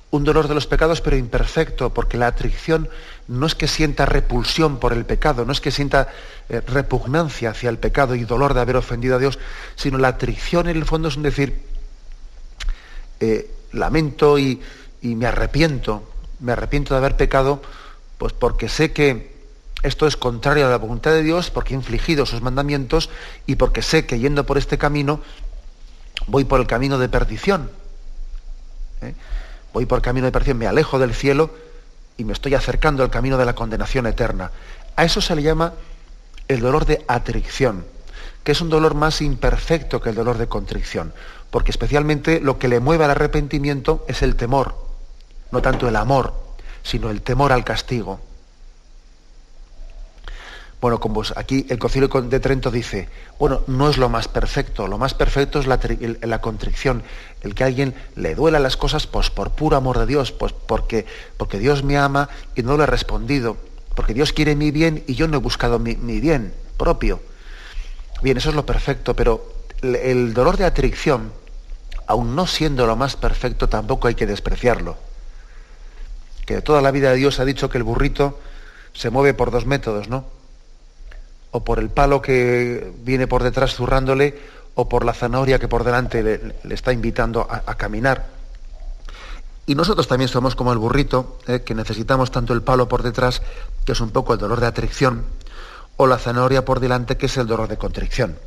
un 0.09 0.23
dolor 0.23 0.47
de 0.47 0.53
los 0.55 0.67
pecados, 0.67 1.01
pero 1.01 1.17
imperfecto, 1.17 1.93
porque 1.93 2.17
la 2.17 2.27
atricción 2.27 2.89
no 3.27 3.45
es 3.45 3.55
que 3.55 3.67
sienta 3.67 4.05
repulsión 4.05 4.79
por 4.79 4.93
el 4.93 5.05
pecado, 5.05 5.45
no 5.45 5.51
es 5.51 5.59
que 5.59 5.71
sienta 5.71 6.07
eh, 6.47 6.61
repugnancia 6.65 7.49
hacia 7.49 7.69
el 7.69 7.77
pecado 7.77 8.15
y 8.15 8.23
dolor 8.23 8.53
de 8.53 8.61
haber 8.61 8.77
ofendido 8.77 9.15
a 9.15 9.19
Dios, 9.19 9.37
sino 9.75 9.97
la 9.97 10.09
atricción 10.09 10.69
en 10.69 10.77
el 10.77 10.85
fondo 10.85 11.09
es 11.09 11.17
un 11.17 11.23
decir, 11.23 11.61
eh, 13.19 13.51
lamento 13.73 14.39
y, 14.39 14.61
y 15.01 15.15
me 15.15 15.25
arrepiento, 15.25 16.09
me 16.39 16.53
arrepiento 16.53 16.93
de 16.93 16.99
haber 16.99 17.17
pecado, 17.17 17.61
pues 18.17 18.31
porque 18.31 18.69
sé 18.69 18.93
que 18.93 19.35
esto 19.83 20.07
es 20.07 20.17
contrario 20.17 20.67
a 20.67 20.69
la 20.69 20.77
voluntad 20.77 21.11
de 21.11 21.23
Dios, 21.23 21.51
porque 21.51 21.73
he 21.73 21.77
infligido 21.77 22.25
sus 22.25 22.41
mandamientos 22.41 23.09
y 23.45 23.55
porque 23.55 23.81
sé 23.81 24.05
que 24.05 24.19
yendo 24.19 24.45
por 24.45 24.57
este 24.57 24.77
camino 24.77 25.21
voy 26.27 26.45
por 26.45 26.59
el 26.59 26.67
camino 26.67 26.97
de 26.97 27.09
perdición. 27.09 27.69
¿eh? 29.01 29.13
Voy 29.73 29.85
por 29.85 30.01
camino 30.01 30.25
de 30.25 30.31
perdición, 30.31 30.57
me 30.57 30.67
alejo 30.67 30.99
del 30.99 31.13
cielo 31.13 31.49
y 32.17 32.23
me 32.23 32.33
estoy 32.33 32.55
acercando 32.55 33.03
al 33.03 33.09
camino 33.09 33.37
de 33.37 33.45
la 33.45 33.55
condenación 33.55 34.07
eterna. 34.07 34.51
A 34.95 35.03
eso 35.05 35.21
se 35.21 35.35
le 35.35 35.43
llama 35.43 35.73
el 36.47 36.59
dolor 36.59 36.85
de 36.85 37.03
atricción, 37.07 37.85
que 38.43 38.53
es 38.53 38.61
un 38.61 38.69
dolor 38.69 38.95
más 38.95 39.21
imperfecto 39.21 40.01
que 40.01 40.09
el 40.09 40.15
dolor 40.15 40.37
de 40.37 40.47
contrición, 40.47 41.13
porque 41.51 41.71
especialmente 41.71 42.39
lo 42.39 42.57
que 42.57 42.67
le 42.67 42.79
mueve 42.79 43.05
al 43.05 43.11
arrepentimiento 43.11 44.05
es 44.07 44.21
el 44.21 44.35
temor, 44.35 44.75
no 45.51 45.61
tanto 45.61 45.87
el 45.87 45.95
amor, 45.95 46.33
sino 46.83 47.09
el 47.09 47.21
temor 47.21 47.51
al 47.51 47.63
castigo. 47.63 48.19
Bueno, 50.79 50.99
como 50.99 51.23
aquí 51.35 51.65
el 51.69 51.79
Concilio 51.79 52.07
de 52.07 52.39
Trento 52.39 52.69
dice, 52.69 53.09
bueno, 53.39 53.61
no 53.65 53.89
es 53.89 53.97
lo 53.97 54.09
más 54.09 54.27
perfecto, 54.27 54.87
lo 54.87 54.99
más 54.99 55.15
perfecto 55.15 55.59
es 55.59 55.65
la, 55.65 56.39
contrición, 56.39 57.01
el 57.41 57.55
que 57.55 57.63
a 57.63 57.67
alguien 57.67 57.95
le 58.15 58.35
duela 58.35 58.59
las 58.59 58.77
cosas 58.77 59.07
pues, 59.07 59.31
por 59.31 59.51
puro 59.51 59.75
amor 59.75 59.97
de 59.97 60.05
Dios, 60.05 60.31
pues 60.31 60.53
porque, 60.53 61.07
porque 61.37 61.57
Dios 61.57 61.83
me 61.83 61.97
ama 61.97 62.29
y 62.55 62.61
no 62.61 62.77
lo 62.77 62.83
he 62.83 62.87
respondido, 62.87 63.57
porque 63.95 64.13
Dios 64.13 64.33
quiere 64.33 64.55
mi 64.55 64.69
bien 64.69 65.03
y 65.07 65.15
yo 65.15 65.27
no 65.27 65.37
he 65.37 65.39
buscado 65.39 65.79
mi, 65.79 65.95
bien 65.95 66.53
propio. 66.77 67.21
Bien, 68.21 68.37
eso 68.37 68.49
es 68.49 68.55
lo 68.55 68.65
perfecto, 68.67 69.15
pero 69.15 69.51
el 69.81 70.35
dolor 70.35 70.57
de 70.57 70.65
atricción, 70.65 71.31
aun 72.05 72.35
no 72.35 72.45
siendo 72.45 72.85
lo 72.85 72.95
más 72.95 73.15
perfecto, 73.15 73.67
tampoco 73.67 74.09
hay 74.09 74.15
que 74.15 74.27
despreciarlo. 74.27 74.95
Que 76.45 76.61
toda 76.61 76.83
la 76.83 76.91
vida 76.91 77.09
de 77.09 77.17
Dios 77.17 77.39
ha 77.39 77.45
dicho 77.45 77.67
que 77.67 77.79
el 77.79 77.83
burrito 77.83 78.39
se 78.93 79.09
mueve 79.09 79.33
por 79.33 79.49
dos 79.49 79.65
métodos, 79.65 80.07
¿no? 80.07 80.36
O 81.57 81.63
por 81.63 81.79
el 81.79 81.89
palo 81.89 82.21
que 82.21 82.93
viene 83.01 83.25
por 83.25 83.41
detrás 83.41 83.73
zurrándole, 83.73 84.37
o 84.75 84.87
por 84.87 85.03
la 85.03 85.13
zanahoria 85.13 85.57
que 85.57 85.67
por 85.67 85.83
delante 85.83 86.21
le, 86.21 86.75
está 86.75 86.93
invitando 86.93 87.47
a, 87.49 87.73
caminar. 87.75 88.27
Y 89.65 89.73
nosotros 89.73 90.07
también 90.07 90.29
somos 90.29 90.55
como 90.55 90.71
el 90.71 90.77
burrito, 90.77 91.39
eh, 91.47 91.61
que 91.61 91.73
necesitamos 91.73 92.29
tanto 92.29 92.53
el 92.53 92.61
palo 92.61 92.87
por 92.87 93.01
detrás, 93.01 93.41
que 93.85 93.93
es 93.93 94.01
un 94.01 94.11
poco 94.11 94.33
el 94.33 94.39
dolor 94.39 94.59
de 94.59 94.67
atracción, 94.67 95.25
o 95.97 96.05
la 96.05 96.19
zanahoria 96.19 96.63
por 96.63 96.79
delante, 96.79 97.17
que 97.17 97.25
es 97.25 97.35
el 97.37 97.47
dolor 97.47 97.67
de 97.67 97.77
contrición. 97.77 98.37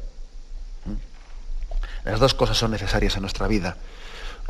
¿Mm? 0.84 2.08
Las 2.08 2.20
dos 2.20 2.34
cosas 2.34 2.56
son 2.56 2.70
necesarias 2.70 3.16
en 3.16 3.22
nuestra 3.22 3.48
vida. 3.48 3.76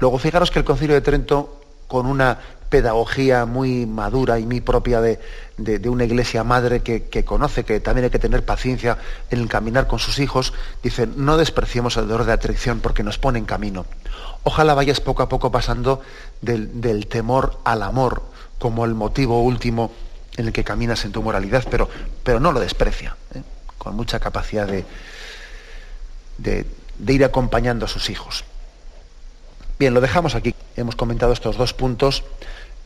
Luego, 0.01 0.19
fijaros 0.19 0.51
que 0.51 0.59
el 0.59 0.67
Concilio 0.67 0.95
de 0.95 1.01
Trento, 1.01 1.60
con 1.91 2.07
una 2.07 2.39
pedagogía 2.69 3.47
muy 3.47 3.85
madura 3.85 4.39
y 4.39 4.47
muy 4.47 4.61
propia 4.61 5.01
de, 5.01 5.19
una 5.89 6.05
iglesia 6.05 6.45
madre 6.45 6.83
que, 6.83 7.25
conoce 7.25 7.65
que 7.65 7.81
también 7.81 8.05
hay 8.05 8.11
que 8.11 8.21
tener 8.21 8.45
paciencia 8.45 8.97
en 9.31 9.49
caminar 9.49 9.89
con 9.89 9.99
sus 9.99 10.21
hijos, 10.21 10.55
dice, 10.85 11.09
no 11.09 11.37
despreciemos 11.37 11.97
el 11.97 12.07
dolor 12.07 12.27
de 12.27 12.33
atracción 12.33 12.79
porque 12.79 13.03
nos 13.03 13.19
pone 13.19 13.41
en 13.41 13.45
camino. 13.45 13.87
Ojalá 14.45 14.75
vayas 14.75 15.01
poco 15.01 15.25
a 15.25 15.29
poco 15.29 15.51
pasando 15.51 16.01
del, 16.41 17.09
temor 17.09 17.59
al 17.65 17.83
amor 17.83 18.23
como 18.61 18.85
el 18.85 18.95
motivo 18.95 19.43
último 19.43 19.91
en 20.37 20.47
el 20.47 20.53
que 20.53 20.63
caminas 20.63 21.05
en 21.05 21.11
tu 21.11 21.23
moralidad, 21.23 21.65
pero, 21.69 21.89
pero 22.23 22.39
no 22.39 22.53
lo 22.53 22.61
desprecia, 22.61 23.17
¿eh? 23.35 23.43
con 23.79 23.97
mucha 23.97 24.21
capacidad 24.21 24.69
de, 24.69 24.85
de 26.39 27.13
ir 27.13 27.25
acompañando 27.25 27.87
a 27.87 27.89
sus 27.89 28.11
hijos. 28.11 28.45
Bien, 29.81 29.95
lo 29.95 30.03
dejamos 30.03 30.35
aquí. 30.35 30.55
Hemos 30.77 30.95
comentado 30.95 31.33
estos 31.33 31.57
dos 31.57 31.73
puntos 31.73 32.23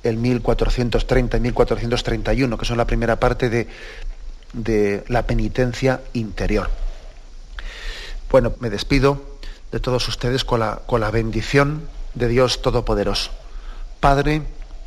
el 0.04 0.16
1430 0.16 1.38
y 1.38 1.40
1431, 1.40 2.56
que 2.56 2.64
son 2.64 2.76
la 2.76 2.86
primera 2.86 3.18
parte 3.18 3.50
de, 3.50 5.02
la 5.08 5.26
penitencia 5.26 6.02
interior. 6.12 6.70
Bueno, 8.30 8.54
me 8.60 8.70
despido 8.70 9.20
de 9.72 9.80
todos 9.80 10.06
ustedes 10.06 10.44
con 10.44 10.60
la 10.60 11.10
bendición 11.10 11.88
de 12.14 12.28
Dios 12.28 12.62
Todopoderoso. 12.62 13.32
Padre, 13.98 14.42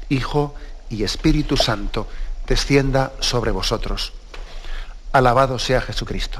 Hijo 0.08 0.56
y 0.90 1.04
Espíritu 1.04 1.58
Santo, 1.58 2.08
descienda 2.48 3.12
sobre 3.20 3.52
vosotros. 3.52 4.14
Alabado 5.12 5.60
sea 5.60 5.82
Jesucristo. 5.82 6.40